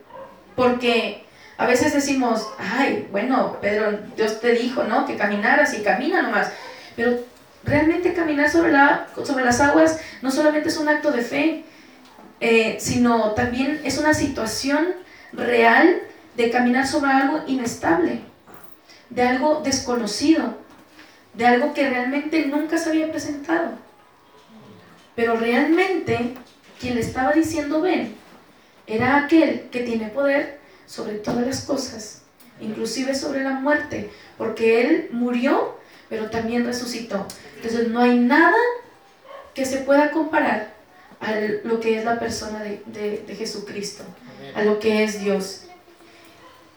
porque 0.56 1.26
a 1.58 1.66
veces 1.66 1.92
decimos, 1.92 2.48
ay, 2.58 3.06
bueno, 3.10 3.58
Pedro, 3.60 3.98
Dios 4.16 4.40
te 4.40 4.52
dijo, 4.52 4.84
¿no? 4.84 5.04
Que 5.04 5.18
caminaras 5.18 5.74
y 5.74 5.82
camina 5.82 6.22
nomás. 6.22 6.50
Pero 6.96 7.18
realmente 7.62 8.14
caminar 8.14 8.48
sobre, 8.48 8.72
la, 8.72 9.08
sobre 9.22 9.44
las 9.44 9.60
aguas 9.60 10.00
no 10.22 10.30
solamente 10.30 10.70
es 10.70 10.78
un 10.78 10.88
acto 10.88 11.10
de 11.10 11.20
fe, 11.20 11.64
eh, 12.40 12.78
sino 12.80 13.32
también 13.32 13.82
es 13.84 13.98
una 13.98 14.14
situación 14.14 14.94
real 15.34 16.00
de 16.38 16.50
caminar 16.50 16.86
sobre 16.86 17.10
algo 17.10 17.42
inestable, 17.46 18.20
de 19.10 19.22
algo 19.24 19.60
desconocido 19.62 20.67
de 21.38 21.46
algo 21.46 21.72
que 21.72 21.88
realmente 21.88 22.46
nunca 22.46 22.76
se 22.78 22.90
había 22.90 23.12
presentado. 23.12 23.70
Pero 25.14 25.36
realmente 25.36 26.34
quien 26.80 26.96
le 26.96 27.00
estaba 27.00 27.32
diciendo 27.32 27.80
ven 27.80 28.12
era 28.88 29.24
aquel 29.24 29.68
que 29.70 29.80
tiene 29.80 30.08
poder 30.08 30.58
sobre 30.84 31.14
todas 31.14 31.46
las 31.46 31.60
cosas, 31.60 32.22
inclusive 32.60 33.14
sobre 33.14 33.44
la 33.44 33.50
muerte, 33.50 34.10
porque 34.36 34.80
él 34.80 35.08
murió, 35.12 35.78
pero 36.08 36.28
también 36.28 36.66
resucitó. 36.66 37.24
Entonces 37.54 37.88
no 37.88 38.00
hay 38.00 38.18
nada 38.18 38.58
que 39.54 39.64
se 39.64 39.78
pueda 39.78 40.10
comparar 40.10 40.74
a 41.20 41.34
lo 41.62 41.78
que 41.78 41.98
es 41.98 42.04
la 42.04 42.18
persona 42.18 42.64
de, 42.64 43.36
Jesucristo, 43.38 44.02
a 44.56 44.64
lo 44.64 44.80
que 44.80 45.04
es 45.04 45.20
Dios. 45.20 45.66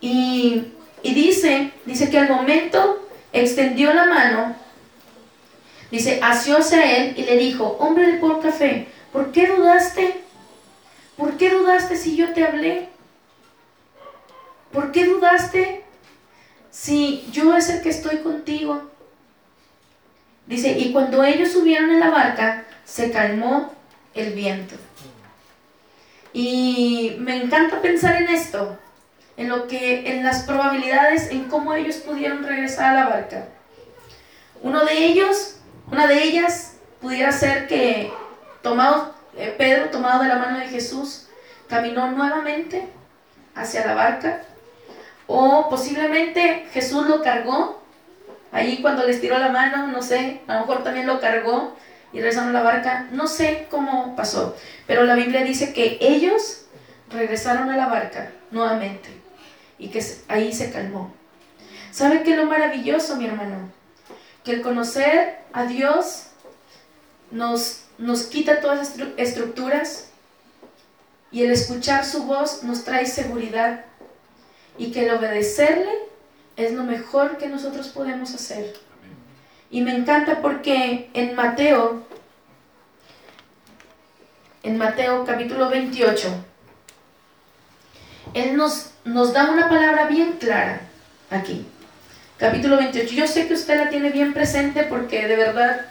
Y, 0.01 0.73
y 1.01 1.15
dice, 1.15 1.71
dice 1.85 2.11
que 2.11 2.19
al 2.19 2.29
momento 2.29 3.07
extendió 3.33 3.93
la 3.93 4.05
mano, 4.05 4.55
dice, 5.89 6.19
asió 6.21 6.57
a 6.57 6.85
él 6.85 7.13
y 7.17 7.23
le 7.23 7.37
dijo, 7.37 7.77
hombre 7.79 8.11
de 8.11 8.17
poca 8.19 8.51
fe, 8.51 8.87
¿por 9.11 9.31
qué 9.31 9.47
dudaste? 9.47 10.21
¿Por 11.17 11.37
qué 11.37 11.49
dudaste 11.51 11.95
si 11.97 12.15
yo 12.15 12.33
te 12.33 12.43
hablé? 12.45 12.89
¿Por 14.71 14.91
qué 14.91 15.05
dudaste 15.05 15.83
si 16.69 17.27
yo 17.31 17.55
es 17.55 17.69
el 17.69 17.81
que 17.81 17.89
estoy 17.89 18.17
contigo? 18.17 18.89
Dice, 20.47 20.77
y 20.77 20.91
cuando 20.91 21.23
ellos 21.23 21.51
subieron 21.51 21.91
en 21.91 21.99
la 21.99 22.09
barca, 22.09 22.65
se 22.85 23.11
calmó 23.11 23.71
el 24.13 24.33
viento. 24.33 24.75
Y 26.33 27.15
me 27.19 27.43
encanta 27.43 27.81
pensar 27.81 28.21
en 28.21 28.29
esto, 28.29 28.77
en 29.41 29.49
lo 29.49 29.67
que, 29.67 30.07
en 30.11 30.23
las 30.23 30.43
probabilidades, 30.43 31.31
en 31.31 31.45
cómo 31.45 31.73
ellos 31.73 31.95
pudieron 31.97 32.43
regresar 32.43 32.95
a 32.95 32.99
la 33.03 33.09
barca. 33.09 33.45
Uno 34.61 34.85
de 34.85 35.05
ellos, 35.05 35.57
una 35.91 36.05
de 36.05 36.23
ellas, 36.23 36.75
pudiera 37.01 37.31
ser 37.31 37.67
que 37.67 38.13
tomado, 38.61 39.15
eh, 39.35 39.55
Pedro, 39.57 39.89
tomado 39.89 40.21
de 40.21 40.29
la 40.29 40.35
mano 40.35 40.59
de 40.59 40.67
Jesús, 40.67 41.27
caminó 41.67 42.11
nuevamente 42.11 42.87
hacia 43.55 43.83
la 43.83 43.95
barca. 43.95 44.43
O 45.25 45.69
posiblemente 45.71 46.67
Jesús 46.71 47.07
lo 47.07 47.23
cargó. 47.23 47.81
Ahí 48.51 48.79
cuando 48.79 49.07
les 49.07 49.21
tiró 49.21 49.39
la 49.39 49.49
mano, 49.49 49.87
no 49.87 50.03
sé, 50.03 50.41
a 50.47 50.55
lo 50.55 50.59
mejor 50.61 50.83
también 50.83 51.07
lo 51.07 51.19
cargó 51.19 51.75
y 52.13 52.17
regresaron 52.17 52.49
a 52.49 52.59
la 52.59 52.63
barca. 52.63 53.07
No 53.11 53.25
sé 53.25 53.65
cómo 53.71 54.15
pasó, 54.15 54.55
pero 54.85 55.03
la 55.03 55.15
Biblia 55.15 55.43
dice 55.43 55.73
que 55.73 55.97
ellos 55.99 56.65
regresaron 57.09 57.71
a 57.71 57.77
la 57.77 57.87
barca 57.87 58.29
nuevamente 58.51 59.20
y 59.81 59.87
que 59.87 60.05
ahí 60.27 60.53
se 60.53 60.71
calmó. 60.71 61.11
¿Sabe 61.91 62.21
qué 62.21 62.33
es 62.33 62.37
lo 62.37 62.45
maravilloso, 62.45 63.15
mi 63.17 63.25
hermano? 63.25 63.71
Que 64.43 64.51
el 64.53 64.61
conocer 64.61 65.39
a 65.51 65.65
Dios 65.65 66.27
nos, 67.31 67.85
nos 67.97 68.23
quita 68.23 68.61
todas 68.61 68.95
las 68.95 69.09
estructuras 69.17 70.11
y 71.31 71.43
el 71.43 71.51
escuchar 71.51 72.05
su 72.05 72.23
voz 72.25 72.63
nos 72.63 72.83
trae 72.83 73.07
seguridad 73.07 73.85
y 74.77 74.91
que 74.91 75.05
el 75.05 75.15
obedecerle 75.15 75.91
es 76.57 76.73
lo 76.73 76.83
mejor 76.83 77.37
que 77.37 77.47
nosotros 77.47 77.87
podemos 77.87 78.35
hacer. 78.35 78.75
Y 79.71 79.81
me 79.81 79.95
encanta 79.95 80.43
porque 80.43 81.09
en 81.15 81.33
Mateo, 81.33 82.05
en 84.61 84.77
Mateo 84.77 85.25
capítulo 85.25 85.69
28, 85.69 86.50
Él 88.33 88.55
nos, 88.55 88.91
nos 89.03 89.33
da 89.33 89.51
una 89.51 89.69
palabra 89.69 90.07
bien 90.07 90.33
clara 90.33 90.81
aquí. 91.29 91.65
Capítulo 92.37 92.77
28. 92.77 93.13
Yo 93.13 93.27
sé 93.27 93.47
que 93.47 93.53
usted 93.53 93.77
la 93.77 93.89
tiene 93.89 94.09
bien 94.09 94.33
presente 94.33 94.83
porque 94.83 95.27
de 95.27 95.35
verdad 95.35 95.85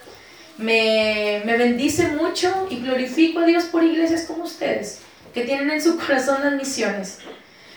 me, 0.58 1.42
me 1.44 1.56
bendice 1.56 2.08
mucho 2.08 2.66
y 2.70 2.80
glorifico 2.80 3.40
a 3.40 3.44
Dios 3.46 3.64
por 3.64 3.84
iglesias 3.84 4.24
como 4.26 4.44
ustedes, 4.44 5.00
que 5.32 5.42
tienen 5.42 5.70
en 5.70 5.82
su 5.82 5.96
corazón 5.98 6.42
las 6.42 6.54
misiones. 6.54 7.18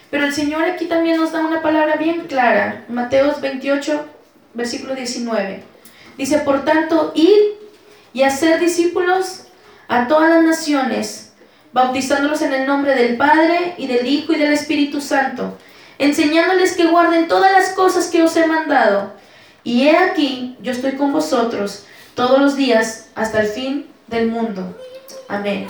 Pero 0.09 0.25
el 0.25 0.33
Señor 0.33 0.63
aquí 0.63 0.85
también 0.85 1.17
nos 1.17 1.31
da 1.31 1.45
una 1.45 1.61
palabra 1.61 1.95
bien 1.95 2.27
clara. 2.27 2.85
Mateo 2.87 3.35
28, 3.39 4.05
versículo 4.53 4.95
19. 4.95 5.63
Dice, 6.17 6.39
por 6.39 6.63
tanto, 6.63 7.11
id 7.15 7.57
y 8.13 8.23
hacer 8.23 8.59
discípulos 8.59 9.45
a 9.87 10.07
todas 10.07 10.29
las 10.29 10.43
naciones, 10.43 11.32
bautizándolos 11.73 12.41
en 12.43 12.53
el 12.53 12.67
nombre 12.67 12.95
del 12.95 13.17
Padre 13.17 13.73
y 13.77 13.87
del 13.87 14.07
Hijo 14.07 14.33
y 14.33 14.37
del 14.37 14.53
Espíritu 14.53 15.01
Santo, 15.01 15.57
enseñándoles 15.97 16.73
que 16.73 16.87
guarden 16.87 17.27
todas 17.27 17.51
las 17.51 17.69
cosas 17.69 18.07
que 18.07 18.23
os 18.23 18.37
he 18.37 18.47
mandado. 18.47 19.13
Y 19.63 19.87
he 19.87 19.97
aquí, 19.97 20.55
yo 20.61 20.71
estoy 20.71 20.93
con 20.93 21.11
vosotros 21.11 21.85
todos 22.15 22.39
los 22.39 22.55
días 22.55 23.09
hasta 23.15 23.41
el 23.41 23.47
fin 23.47 23.87
del 24.07 24.27
mundo. 24.27 24.77
Amén. 25.27 25.67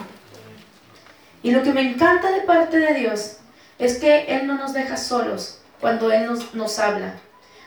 Y 1.41 1.51
lo 1.51 1.63
que 1.63 1.73
me 1.73 1.81
encanta 1.81 2.31
de 2.31 2.41
parte 2.41 2.77
de 2.77 2.93
Dios 2.93 3.37
es 3.79 3.97
que 3.97 4.25
Él 4.27 4.47
no 4.47 4.55
nos 4.55 4.73
deja 4.73 4.97
solos 4.97 5.59
cuando 5.79 6.11
Él 6.11 6.29
nos, 6.53 6.79
habla. 6.79 7.15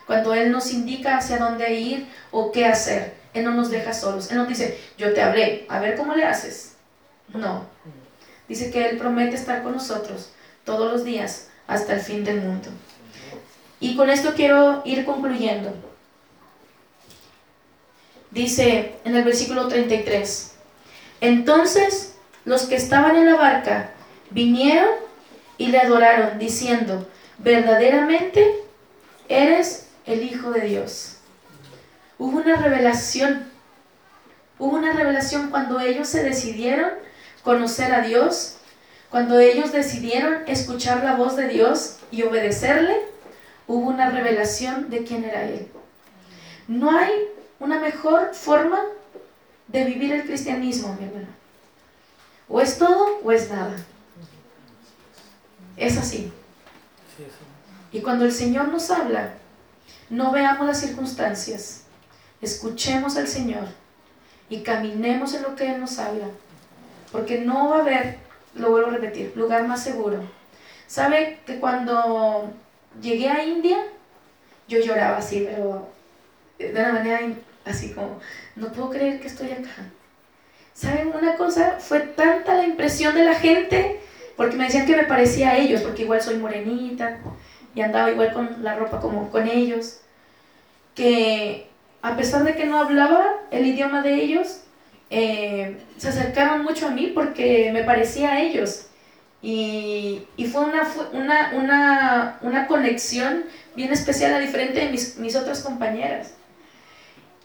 Cuando 0.07 0.35
Él 0.35 0.51
nos 0.51 0.73
indica 0.73 1.19
hacia 1.19 1.39
dónde 1.39 1.75
ir 1.75 2.07
o 2.31 2.53
qué 2.53 2.67
hacer, 2.67 3.15
Él 3.35 3.45
no 3.45 3.53
nos 3.53 3.71
deja 3.71 3.93
solos. 3.93 4.31
Él 4.31 4.39
nos 4.39 4.49
dice, 4.49 4.81
yo 4.99 5.13
te 5.13 5.23
hablé, 5.23 5.67
a 5.69 5.79
ver 5.81 5.97
cómo 5.97 6.15
le 6.15 6.25
haces. 6.25 6.77
No. 7.33 7.76
Dice 8.49 8.71
que 8.71 8.89
Él 8.89 8.99
promete 8.99 9.35
estar 9.37 9.63
con 9.63 9.73
nosotros 9.73 10.31
todos 10.65 10.93
los 10.93 11.05
días 11.05 11.49
hasta 11.67 11.95
el 11.95 12.01
fin 12.01 12.25
del 12.25 12.41
mundo. 12.41 12.69
Y 13.81 13.97
con 13.97 14.11
esto 14.11 14.35
quiero 14.35 14.83
ir 14.85 15.05
concluyendo. 15.05 15.75
Dice 18.31 18.95
en 19.05 19.17
el 19.17 19.25
versículo 19.25 19.69
33, 19.69 20.53
entonces 21.21 22.15
los 22.45 22.65
que 22.65 22.77
estaban 22.77 23.17
en 23.17 23.27
la 23.27 23.37
barca 23.37 23.91
vinieron 24.31 24.91
y 25.59 25.69
le 25.69 25.79
adoraron, 25.79 26.39
diciendo, 26.39 27.09
verdaderamente 27.39 28.63
eres 29.29 29.89
el 30.05 30.23
Hijo 30.23 30.51
de 30.51 30.63
Dios. 30.63 31.17
Hubo 32.19 32.39
una 32.39 32.57
revelación. 32.57 33.51
Hubo 34.59 34.77
una 34.77 34.93
revelación 34.93 35.51
cuando 35.51 35.81
ellos 35.81 36.09
se 36.09 36.23
decidieron 36.23 36.91
conocer 37.47 37.95
a 37.95 38.03
Dios, 38.03 38.57
cuando 39.09 39.39
ellos 39.39 39.71
decidieron 39.71 40.43
escuchar 40.49 41.05
la 41.05 41.15
voz 41.15 41.37
de 41.37 41.47
Dios 41.47 41.99
y 42.11 42.25
obedecerle, 42.25 42.97
hubo 43.69 43.89
una 43.89 44.11
revelación 44.11 44.91
de 44.91 45.05
quién 45.05 45.23
era 45.23 45.45
Él. 45.45 45.69
No 46.67 46.91
hay 46.91 47.13
una 47.61 47.79
mejor 47.79 48.35
forma 48.35 48.81
de 49.69 49.85
vivir 49.85 50.13
el 50.13 50.25
cristianismo, 50.25 50.97
mi 50.99 51.07
hermano. 51.07 51.29
O 52.49 52.61
es 52.61 52.79
todo 52.79 53.21
o 53.23 53.31
es 53.31 53.49
nada. 53.49 53.77
Es 55.77 55.97
así. 55.99 56.33
Y 57.93 58.01
cuando 58.01 58.25
el 58.25 58.33
Señor 58.33 58.67
nos 58.69 58.91
habla, 58.91 59.35
no 60.11 60.33
veamos 60.33 60.67
las 60.67 60.81
circunstancias, 60.81 61.85
escuchemos 62.43 63.17
al 63.17 63.29
Señor 63.29 63.69
y 64.49 64.65
caminemos 64.65 65.33
en 65.35 65.45
lo 65.45 65.55
que 65.55 65.73
Él 65.73 65.81
nos 65.81 66.01
habla, 66.01 66.27
porque 67.13 67.41
no 67.41 67.71
va 67.71 67.79
a 67.79 67.81
haber, 67.81 68.19
lo 68.55 68.71
vuelvo 68.71 68.89
a 68.89 68.95
repetir, 68.95 69.33
lugar 69.37 69.67
más 69.67 69.83
seguro. 69.83 70.21
¿Sabe 70.87 71.41
que 71.47 71.59
cuando 71.59 72.53
llegué 73.01 73.29
a 73.29 73.45
India, 73.45 73.79
yo 74.69 74.81
lloraba 74.81 75.19
así, 75.19 75.47
pero 75.49 75.89
de 76.59 76.71
una 76.71 76.93
manera 76.93 77.21
así 77.65 77.93
como, 77.93 78.21
no 78.55 78.73
puedo 78.73 78.91
creer 78.91 79.21
que 79.21 79.27
estoy 79.27 79.51
acá. 79.51 79.91
¿Saben 80.73 81.13
una 81.15 81.37
cosa? 81.37 81.79
Fue 81.81 82.01
tanta 82.01 82.55
la 82.55 82.65
impresión 82.65 83.15
de 83.15 83.25
la 83.25 83.35
gente, 83.35 84.01
porque 84.37 84.57
me 84.57 84.65
decían 84.65 84.87
que 84.87 84.97
me 84.97 85.05
parecía 85.05 85.51
a 85.51 85.57
ellos, 85.57 85.83
porque 85.83 86.03
igual 86.03 86.21
soy 86.21 86.37
morenita, 86.37 87.19
y 87.75 87.81
andaba 87.81 88.11
igual 88.11 88.33
con 88.33 88.63
la 88.63 88.77
ropa 88.77 89.01
como 89.01 89.31
con 89.31 89.49
ellos, 89.49 90.01
que 90.95 91.69
a 92.03 92.17
pesar 92.17 92.45
de 92.45 92.55
que 92.55 92.67
no 92.67 92.79
hablaba 92.79 93.25
el 93.51 93.67
idioma 93.67 94.03
de 94.03 94.15
ellos, 94.15 94.63
eh, 95.11 95.79
se 95.97 96.09
acercaron 96.09 96.63
mucho 96.63 96.89
a 96.89 96.91
mí 96.91 97.13
porque 97.15 97.71
me 97.73 97.85
parecía 97.85 98.33
a 98.33 98.41
ellos. 98.41 98.87
Y, 99.43 100.27
y 100.37 100.47
fue 100.47 100.65
una, 100.65 100.83
una, 101.13 101.53
una, 101.55 102.39
una, 102.43 102.67
conexión 102.67 103.45
bien 103.77 103.93
especial 103.93 104.35
a 104.35 104.39
diferente 104.39 104.81
de 104.81 104.91
mis, 104.91 105.19
mis 105.19 105.37
otras 105.37 105.61
compañeras. 105.61 106.35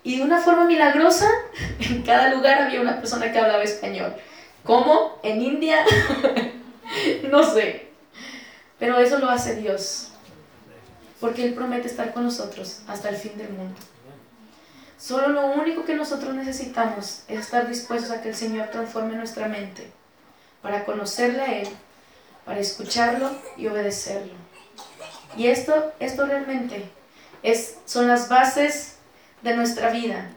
Y 0.03 0.17
de 0.17 0.23
una 0.23 0.39
forma 0.39 0.65
milagrosa, 0.65 1.29
en 1.79 2.01
cada 2.01 2.33
lugar 2.33 2.61
había 2.61 2.81
una 2.81 2.97
persona 2.99 3.31
que 3.31 3.37
hablaba 3.37 3.63
español. 3.63 4.15
¿Cómo? 4.63 5.19
¿En 5.21 5.41
India? 5.41 5.83
no 7.29 7.43
sé. 7.43 7.87
Pero 8.79 8.99
eso 8.99 9.19
lo 9.19 9.29
hace 9.29 9.55
Dios 9.55 10.11
porque 11.21 11.45
Él 11.45 11.53
promete 11.53 11.87
estar 11.87 12.13
con 12.13 12.23
nosotros 12.23 12.81
hasta 12.87 13.09
el 13.09 13.15
fin 13.15 13.37
del 13.37 13.49
mundo. 13.49 13.79
Solo 15.01 15.29
lo 15.29 15.47
único 15.47 15.83
que 15.83 15.95
nosotros 15.95 16.35
necesitamos 16.35 17.23
es 17.27 17.39
estar 17.39 17.67
dispuestos 17.67 18.11
a 18.11 18.21
que 18.21 18.29
el 18.29 18.35
Señor 18.35 18.67
transforme 18.67 19.15
nuestra 19.15 19.47
mente 19.47 19.91
para 20.61 20.85
conocerle 20.85 21.41
a 21.41 21.59
Él, 21.59 21.69
para 22.45 22.59
escucharlo 22.59 23.31
y 23.57 23.65
obedecerlo. 23.65 24.33
Y 25.35 25.47
esto, 25.47 25.91
esto 25.99 26.27
realmente 26.27 26.87
es, 27.41 27.77
son 27.85 28.07
las 28.07 28.29
bases 28.29 28.97
de 29.41 29.55
nuestra 29.55 29.89
vida. 29.89 30.29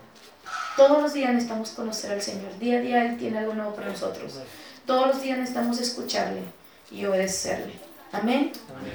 Todos 0.78 1.02
los 1.02 1.12
días 1.12 1.34
necesitamos 1.34 1.70
conocer 1.72 2.12
al 2.12 2.22
Señor. 2.22 2.58
Día 2.58 2.78
a 2.78 2.80
día 2.80 3.04
Él 3.04 3.18
tiene 3.18 3.40
algo 3.40 3.52
nuevo 3.52 3.74
para 3.74 3.90
nosotros. 3.90 4.40
Todos 4.86 5.08
los 5.08 5.20
días 5.20 5.36
necesitamos 5.36 5.78
escucharle 5.78 6.40
y 6.90 7.04
obedecerle. 7.04 7.74
Amén. 8.12 8.50
Amén. 8.70 8.94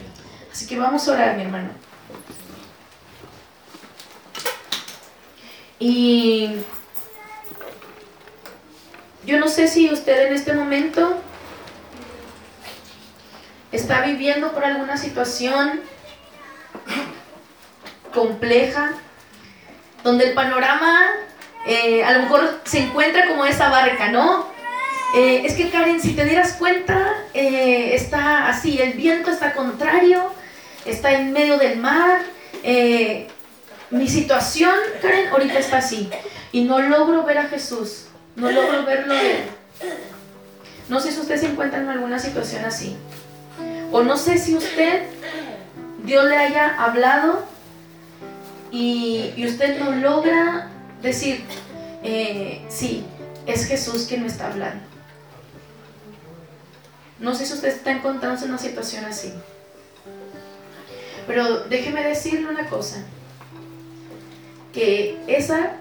Así 0.52 0.66
que 0.66 0.80
vamos 0.80 1.08
a 1.08 1.12
orar, 1.12 1.38
mi 1.38 1.44
hermano. 1.44 1.70
Y 5.80 6.58
Yo 9.26 9.40
no 9.40 9.48
sé 9.48 9.68
si 9.68 9.92
usted 9.92 10.28
en 10.28 10.34
este 10.34 10.54
momento 10.54 11.22
está 13.72 14.02
viviendo 14.02 14.52
por 14.52 14.66
alguna 14.66 14.98
situación 14.98 15.82
compleja, 18.14 18.94
donde 20.04 20.30
el 20.30 20.34
panorama 20.34 21.06
eh, 21.68 22.04
a 22.04 22.14
lo 22.14 22.24
mejor 22.24 22.62
se 22.64 22.80
encuentra 22.80 23.28
como 23.28 23.46
esa 23.46 23.70
barca, 23.70 24.10
¿no? 24.10 24.48
Eh, 25.16 25.44
es 25.46 25.54
que 25.54 25.70
Karen, 25.70 26.02
si 26.02 26.14
te 26.14 26.26
dieras 26.26 26.54
cuenta, 26.54 27.14
eh, 27.34 27.92
está 27.94 28.48
así, 28.48 28.82
el 28.82 28.94
viento 28.94 29.30
está 29.30 29.54
contrario, 29.54 30.32
está 30.86 31.12
en 31.12 31.32
medio 31.34 31.58
del 31.58 31.78
mar. 31.78 32.22
Mi 33.92 34.08
situación, 34.08 34.74
Karen, 35.02 35.28
ahorita 35.30 35.60
está 35.60 35.78
así. 35.78 36.10
Y 36.52 36.64
no 36.64 36.80
logro 36.80 37.24
ver 37.24 37.40
a 37.40 37.48
Jesús, 37.48 38.06
no 38.36 38.52
logro 38.52 38.86
verlo 38.86 39.14
No 40.88 41.00
sé 41.00 41.12
si 41.12 41.20
usted 41.20 41.38
se 41.40 41.48
encuentra 41.48 41.80
en 41.80 41.90
alguna 41.90 42.20
situación 42.20 42.66
así. 42.66 42.96
O 43.92 44.04
no 44.04 44.18
sé 44.18 44.38
si 44.38 44.56
usted, 44.56 45.04
Dios 46.04 46.26
le 46.26 46.38
haya 46.38 46.76
hablado 46.84 47.44
y, 48.72 49.34
usted 49.46 49.80
no 49.80 49.92
logra 49.92 50.70
decir, 51.02 51.44
eh, 52.04 52.66
sí, 52.70 53.06
es 53.46 53.66
Jesús 53.66 54.06
quien 54.08 54.22
me 54.22 54.28
está 54.28 54.48
hablando. 54.48 54.84
No 57.20 57.36
sé 57.36 57.46
si 57.46 57.54
usted 57.54 57.70
está 57.70 57.92
encontrándose 57.92 58.46
en 58.46 58.52
una 58.52 58.60
situación 58.60 59.06
así. 59.06 59.34
Pero 61.28 61.66
déjeme 61.66 62.04
decirle 62.04 62.48
una 62.48 62.68
cosa, 62.68 63.04
que 64.80 65.20
esa 65.28 65.74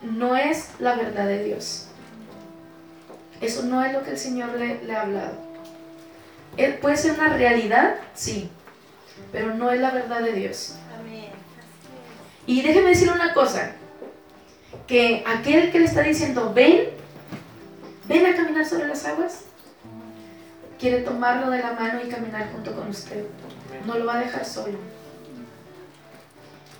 no 0.00 0.36
es 0.36 0.70
la 0.78 0.94
verdad 0.96 1.26
de 1.26 1.44
Dios. 1.44 1.88
Eso 3.42 3.64
no 3.64 3.84
es 3.84 3.92
lo 3.92 4.02
que 4.02 4.12
el 4.12 4.18
Señor 4.18 4.58
le, 4.58 4.96
ha 4.96 5.02
hablado. 5.02 5.34
Él 6.56 6.78
puede 6.78 6.96
ser 6.96 7.12
una 7.12 7.36
realidad, 7.36 7.96
sí, 8.14 8.48
pero 9.32 9.54
no 9.54 9.70
es 9.70 9.80
la 9.82 9.90
verdad 9.90 10.22
de 10.22 10.32
Dios. 10.32 10.76
Y 12.46 12.62
déjeme 12.62 12.88
decirle 12.88 13.12
una 13.12 13.34
cosa, 13.34 13.72
que 14.86 15.22
aquel 15.26 15.70
que 15.70 15.80
le 15.80 15.84
está 15.84 16.00
diciendo, 16.00 16.54
ven, 16.54 16.88
ven 18.06 18.24
a 18.24 18.34
caminar 18.34 18.64
sobre 18.64 18.88
las 18.88 19.04
aguas, 19.04 19.42
quiere 20.80 21.02
tomarlo 21.02 21.50
de 21.50 21.58
la 21.58 21.72
mano 21.72 22.00
y 22.02 22.08
caminar 22.08 22.50
junto 22.50 22.74
con 22.74 22.88
usted. 22.88 23.26
No 23.86 23.98
lo 23.98 24.06
va 24.06 24.14
a 24.14 24.20
dejar 24.20 24.46
solo. 24.46 24.78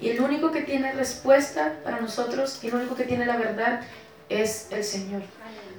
Y 0.02 0.10
el 0.10 0.20
único 0.20 0.50
que 0.50 0.62
tiene 0.62 0.90
respuesta 0.92 1.74
para 1.84 2.00
nosotros 2.00 2.58
y 2.60 2.66
el 2.66 2.74
único 2.74 2.96
que 2.96 3.04
tiene 3.04 3.24
la 3.24 3.36
verdad 3.36 3.82
es 4.28 4.66
el 4.72 4.82
Señor. 4.82 5.22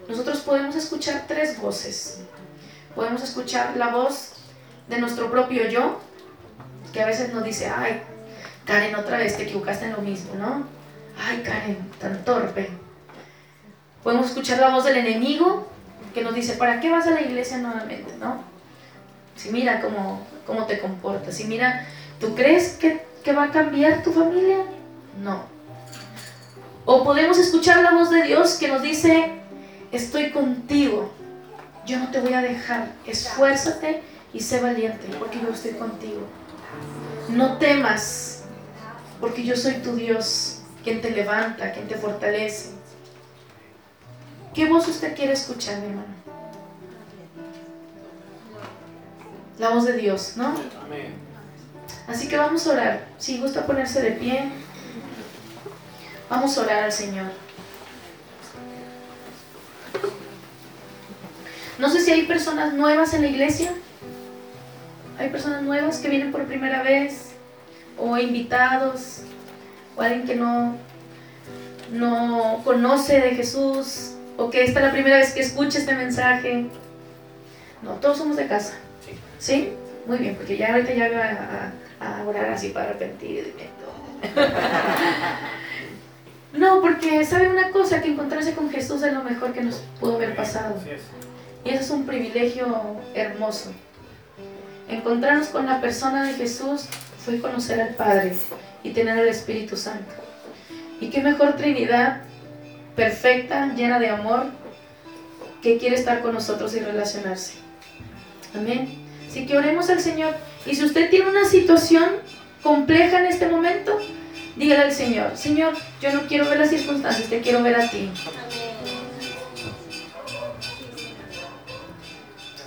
Nosotros 0.07 0.39
podemos 0.39 0.77
escuchar 0.77 1.25
tres 1.27 1.59
voces. 1.61 2.21
Podemos 2.95 3.21
escuchar 3.21 3.75
la 3.75 3.89
voz 3.89 4.35
de 4.87 4.97
nuestro 4.99 5.29
propio 5.29 5.67
yo, 5.67 5.99
que 6.93 7.01
a 7.01 7.05
veces 7.05 7.33
nos 7.33 7.43
dice, 7.43 7.67
ay, 7.67 8.01
Karen, 8.63 8.95
otra 8.95 9.17
vez 9.17 9.35
te 9.35 9.43
equivocaste 9.43 9.87
en 9.87 9.91
lo 9.91 9.97
mismo, 9.97 10.35
¿no? 10.35 10.65
Ay, 11.19 11.43
Karen, 11.43 11.91
tan 11.99 12.23
torpe. 12.23 12.69
Podemos 14.03 14.27
escuchar 14.27 14.57
la 14.59 14.69
voz 14.69 14.85
del 14.85 14.95
enemigo 14.95 15.67
que 16.13 16.23
nos 16.23 16.33
dice, 16.33 16.53
¿para 16.53 16.79
qué 16.79 16.89
vas 16.89 17.07
a 17.07 17.11
la 17.11 17.21
iglesia 17.21 17.57
nuevamente, 17.57 18.13
no? 18.21 18.41
Si 19.35 19.49
mira 19.49 19.81
cómo, 19.81 20.25
cómo 20.45 20.65
te 20.65 20.79
comportas, 20.79 21.35
si 21.35 21.43
mira, 21.43 21.85
¿tú 22.21 22.35
crees 22.35 22.77
que, 22.77 23.11
que 23.23 23.33
va 23.33 23.45
a 23.45 23.51
cambiar 23.51 24.03
tu 24.03 24.11
familia? 24.11 24.65
No. 25.21 25.43
O 26.85 27.03
podemos 27.03 27.37
escuchar 27.37 27.81
la 27.81 27.91
voz 27.93 28.09
de 28.09 28.23
Dios 28.23 28.55
que 28.55 28.67
nos 28.67 28.81
dice, 28.81 29.31
estoy 29.91 30.31
contigo, 30.31 31.11
yo 31.85 31.97
no 31.99 32.11
te 32.11 32.19
voy 32.19 32.33
a 32.33 32.41
dejar, 32.41 32.91
esfuérzate 33.05 34.01
y 34.33 34.41
sé 34.41 34.59
valiente, 34.59 35.07
porque 35.17 35.39
yo 35.39 35.49
estoy 35.49 35.71
contigo. 35.71 36.21
No 37.29 37.57
temas, 37.57 38.43
porque 39.21 39.45
yo 39.45 39.55
soy 39.55 39.75
tu 39.75 39.95
Dios, 39.95 40.61
quien 40.83 41.01
te 41.01 41.11
levanta, 41.11 41.71
quien 41.71 41.87
te 41.87 41.95
fortalece. 41.95 42.71
¿Qué 44.53 44.67
voz 44.67 44.87
usted 44.87 45.15
quiere 45.15 45.33
escuchar, 45.33 45.79
mi 45.79 45.87
hermano? 45.87 46.13
La 49.57 49.69
voz 49.69 49.85
de 49.85 49.93
Dios, 49.93 50.33
¿no? 50.35 50.53
Así 52.07 52.27
que 52.27 52.37
vamos 52.37 52.65
a 52.67 52.71
orar. 52.71 53.07
Si 53.17 53.39
gusta 53.39 53.65
ponerse 53.65 54.01
de 54.01 54.11
pie, 54.11 54.49
vamos 56.29 56.57
a 56.57 56.61
orar 56.61 56.83
al 56.83 56.91
Señor. 56.91 57.27
No 61.79 61.89
sé 61.89 62.01
si 62.01 62.11
hay 62.11 62.23
personas 62.23 62.73
nuevas 62.73 63.13
en 63.13 63.21
la 63.21 63.27
iglesia. 63.27 63.71
Hay 65.17 65.29
personas 65.29 65.63
nuevas 65.63 65.99
que 65.99 66.09
vienen 66.09 66.31
por 66.31 66.45
primera 66.45 66.83
vez 66.83 67.31
o 67.97 68.17
invitados 68.17 69.21
o 69.95 70.01
alguien 70.01 70.25
que 70.25 70.35
no, 70.35 70.75
no 71.91 72.61
conoce 72.63 73.21
de 73.21 73.31
Jesús 73.31 74.15
o 74.37 74.49
que 74.49 74.63
esta 74.63 74.79
es 74.79 74.85
la 74.85 74.91
primera 74.91 75.17
vez 75.17 75.33
que 75.33 75.41
escucha 75.41 75.77
este 75.77 75.95
mensaje. 75.95 76.67
No, 77.81 77.91
todos 77.95 78.17
somos 78.17 78.37
de 78.37 78.47
casa. 78.47 78.73
Sí. 79.39 79.73
Muy 80.05 80.17
bien, 80.17 80.35
porque 80.35 80.57
ya 80.57 80.73
ahorita 80.73 80.93
ya 80.93 81.05
a, 81.05 81.07
a, 81.09 81.71
orar 82.27 82.51
así 82.51 82.69
para 82.69 82.89
arrepentir. 82.89 83.53
no, 86.53 86.81
porque 86.81 87.25
sabe 87.25 87.49
una 87.49 87.71
cosa, 87.71 88.01
que 88.01 88.09
encontrarse 88.09 88.53
con 88.53 88.69
Jesús 88.69 89.03
es 89.03 89.13
lo 89.13 89.23
mejor 89.23 89.53
que 89.53 89.61
nos 89.61 89.83
pudo 89.99 90.15
haber 90.15 90.35
pasado. 90.35 90.75
Y 91.65 91.69
eso 91.69 91.81
es 91.81 91.89
un 91.89 92.05
privilegio 92.05 92.67
hermoso. 93.13 93.71
Encontrarnos 94.89 95.47
con 95.47 95.65
la 95.65 95.81
persona 95.81 96.23
de 96.23 96.33
Jesús 96.33 96.87
fue 97.23 97.39
conocer 97.39 97.81
al 97.81 97.95
Padre 97.95 98.33
y 98.83 98.91
tener 98.91 99.17
al 99.17 99.27
Espíritu 99.27 99.77
Santo. 99.77 100.13
Y 100.99 101.09
qué 101.09 101.21
mejor 101.21 101.55
Trinidad 101.55 102.21
perfecta, 102.95 103.73
llena 103.73 103.99
de 103.99 104.09
amor, 104.09 104.47
que 105.61 105.77
quiere 105.77 105.95
estar 105.95 106.21
con 106.21 106.33
nosotros 106.33 106.75
y 106.75 106.79
relacionarse. 106.79 107.53
Amén. 108.55 109.01
Así 109.27 109.45
que 109.45 109.57
oremos 109.57 109.89
al 109.89 109.99
Señor. 109.99 110.35
Y 110.65 110.75
si 110.75 110.83
usted 110.83 111.09
tiene 111.09 111.29
una 111.29 111.45
situación 111.45 112.05
compleja 112.61 113.19
en 113.19 113.25
este 113.25 113.47
momento, 113.47 113.97
dígale 114.55 114.83
al 114.83 114.91
Señor, 114.91 115.35
Señor, 115.35 115.73
yo 116.01 116.13
no 116.13 116.21
quiero 116.27 116.49
ver 116.49 116.59
las 116.59 116.69
circunstancias, 116.69 117.29
te 117.29 117.41
quiero 117.41 117.61
ver 117.61 117.75
a 117.75 117.89
ti. 117.89 118.09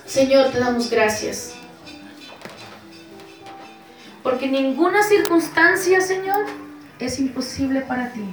Señor, 0.05 0.51
te 0.51 0.59
damos 0.59 0.91
gracias 0.91 1.57
porque 4.27 4.49
ninguna 4.49 5.05
circunstancia, 5.05 6.01
Señor, 6.01 6.47
es 6.99 7.21
imposible 7.21 7.83
para 7.83 8.11
ti. 8.11 8.25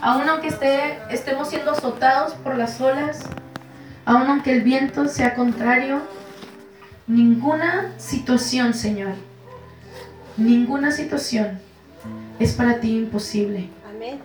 Aun 0.00 0.28
aunque 0.28 0.48
esté, 0.48 0.98
estemos 1.08 1.50
siendo 1.50 1.70
azotados 1.70 2.34
por 2.34 2.58
las 2.58 2.80
olas, 2.80 3.20
aun 4.04 4.28
aunque 4.28 4.50
el 4.50 4.62
viento 4.62 5.06
sea 5.06 5.36
contrario, 5.36 6.00
ninguna 7.06 7.92
situación, 7.98 8.74
Señor, 8.74 9.14
ninguna 10.36 10.90
situación 10.90 11.60
es 12.38 12.52
para 12.52 12.80
ti 12.80 12.96
imposible. 12.96 13.68
Amén. 13.88 14.18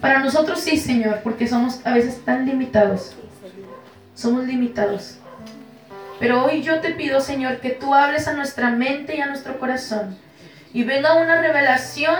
Para 0.00 0.20
nosotros 0.20 0.60
sí, 0.60 0.76
Señor, 0.76 1.20
porque 1.22 1.46
somos 1.46 1.80
a 1.84 1.94
veces 1.94 2.24
tan 2.24 2.46
limitados. 2.46 3.16
Somos 4.14 4.46
limitados. 4.46 5.18
Pero 6.20 6.44
hoy 6.44 6.62
yo 6.62 6.80
te 6.80 6.92
pido, 6.92 7.20
Señor, 7.20 7.60
que 7.60 7.70
tú 7.70 7.92
hables 7.94 8.28
a 8.28 8.34
nuestra 8.34 8.70
mente 8.70 9.16
y 9.16 9.20
a 9.20 9.26
nuestro 9.26 9.58
corazón 9.58 10.16
y 10.72 10.84
venga 10.84 11.20
una 11.20 11.40
revelación 11.40 12.16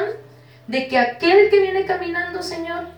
de 0.66 0.88
que 0.88 0.98
aquel 0.98 1.50
que 1.50 1.60
viene 1.60 1.86
caminando, 1.86 2.42
Señor, 2.42 2.88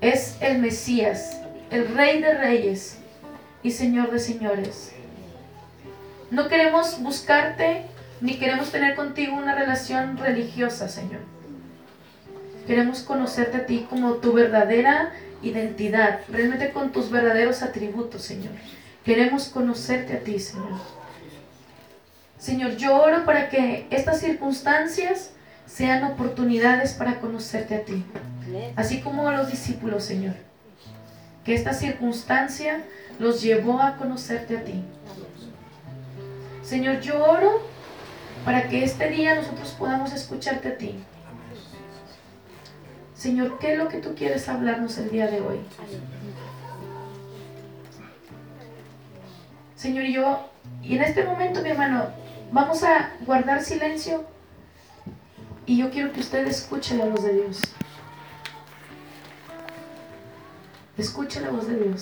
es 0.00 0.36
el 0.40 0.58
Mesías, 0.58 1.40
el 1.70 1.88
Rey 1.94 2.20
de 2.20 2.34
Reyes 2.34 2.98
y 3.62 3.70
Señor 3.70 4.10
de 4.10 4.18
Señores. 4.18 4.92
No 6.30 6.48
queremos 6.48 7.00
buscarte 7.00 7.86
ni 8.20 8.38
queremos 8.38 8.70
tener 8.70 8.96
contigo 8.96 9.36
una 9.36 9.54
relación 9.54 10.16
religiosa, 10.18 10.88
Señor. 10.88 11.20
Queremos 12.66 13.00
conocerte 13.00 13.58
a 13.58 13.66
ti 13.66 13.86
como 13.88 14.14
tu 14.14 14.32
verdadera 14.32 15.12
identidad, 15.42 16.20
realmente 16.28 16.70
con 16.72 16.92
tus 16.92 17.10
verdaderos 17.10 17.62
atributos, 17.62 18.22
Señor. 18.22 18.52
Queremos 19.04 19.48
conocerte 19.48 20.14
a 20.14 20.20
ti, 20.20 20.38
Señor. 20.38 20.78
Señor, 22.38 22.76
yo 22.76 23.00
oro 23.00 23.24
para 23.24 23.48
que 23.48 23.86
estas 23.90 24.20
circunstancias 24.20 25.30
sean 25.66 26.04
oportunidades 26.04 26.92
para 26.92 27.20
conocerte 27.20 27.76
a 27.76 27.84
ti. 27.84 28.04
Así 28.76 29.00
como 29.00 29.28
a 29.28 29.36
los 29.36 29.50
discípulos, 29.50 30.04
Señor. 30.04 30.34
Que 31.44 31.54
esta 31.54 31.72
circunstancia 31.72 32.82
los 33.18 33.40
llevó 33.40 33.80
a 33.80 33.96
conocerte 33.96 34.58
a 34.58 34.64
ti. 34.64 34.84
Señor, 36.68 37.00
yo 37.00 37.24
oro 37.24 37.62
para 38.44 38.68
que 38.68 38.84
este 38.84 39.08
día 39.08 39.34
nosotros 39.36 39.70
podamos 39.78 40.12
escucharte 40.12 40.68
a 40.68 40.76
ti. 40.76 41.02
Señor, 43.14 43.58
¿qué 43.58 43.72
es 43.72 43.78
lo 43.78 43.88
que 43.88 44.00
tú 44.00 44.14
quieres 44.14 44.50
hablarnos 44.50 44.98
el 44.98 45.08
día 45.08 45.28
de 45.28 45.40
hoy? 45.40 45.60
Señor, 49.76 50.04
y 50.04 50.12
yo, 50.12 50.50
y 50.82 50.96
en 50.96 51.04
este 51.04 51.24
momento, 51.24 51.62
mi 51.62 51.70
hermano, 51.70 52.10
vamos 52.52 52.82
a 52.82 53.12
guardar 53.24 53.62
silencio 53.62 54.26
y 55.64 55.78
yo 55.78 55.88
quiero 55.88 56.12
que 56.12 56.20
usted 56.20 56.46
escuche 56.46 56.96
la 56.96 57.06
voz 57.06 57.22
de 57.22 57.32
Dios. 57.32 57.62
Escuche 60.98 61.40
la 61.40 61.48
voz 61.48 61.66
de 61.66 61.76
Dios. 61.76 61.96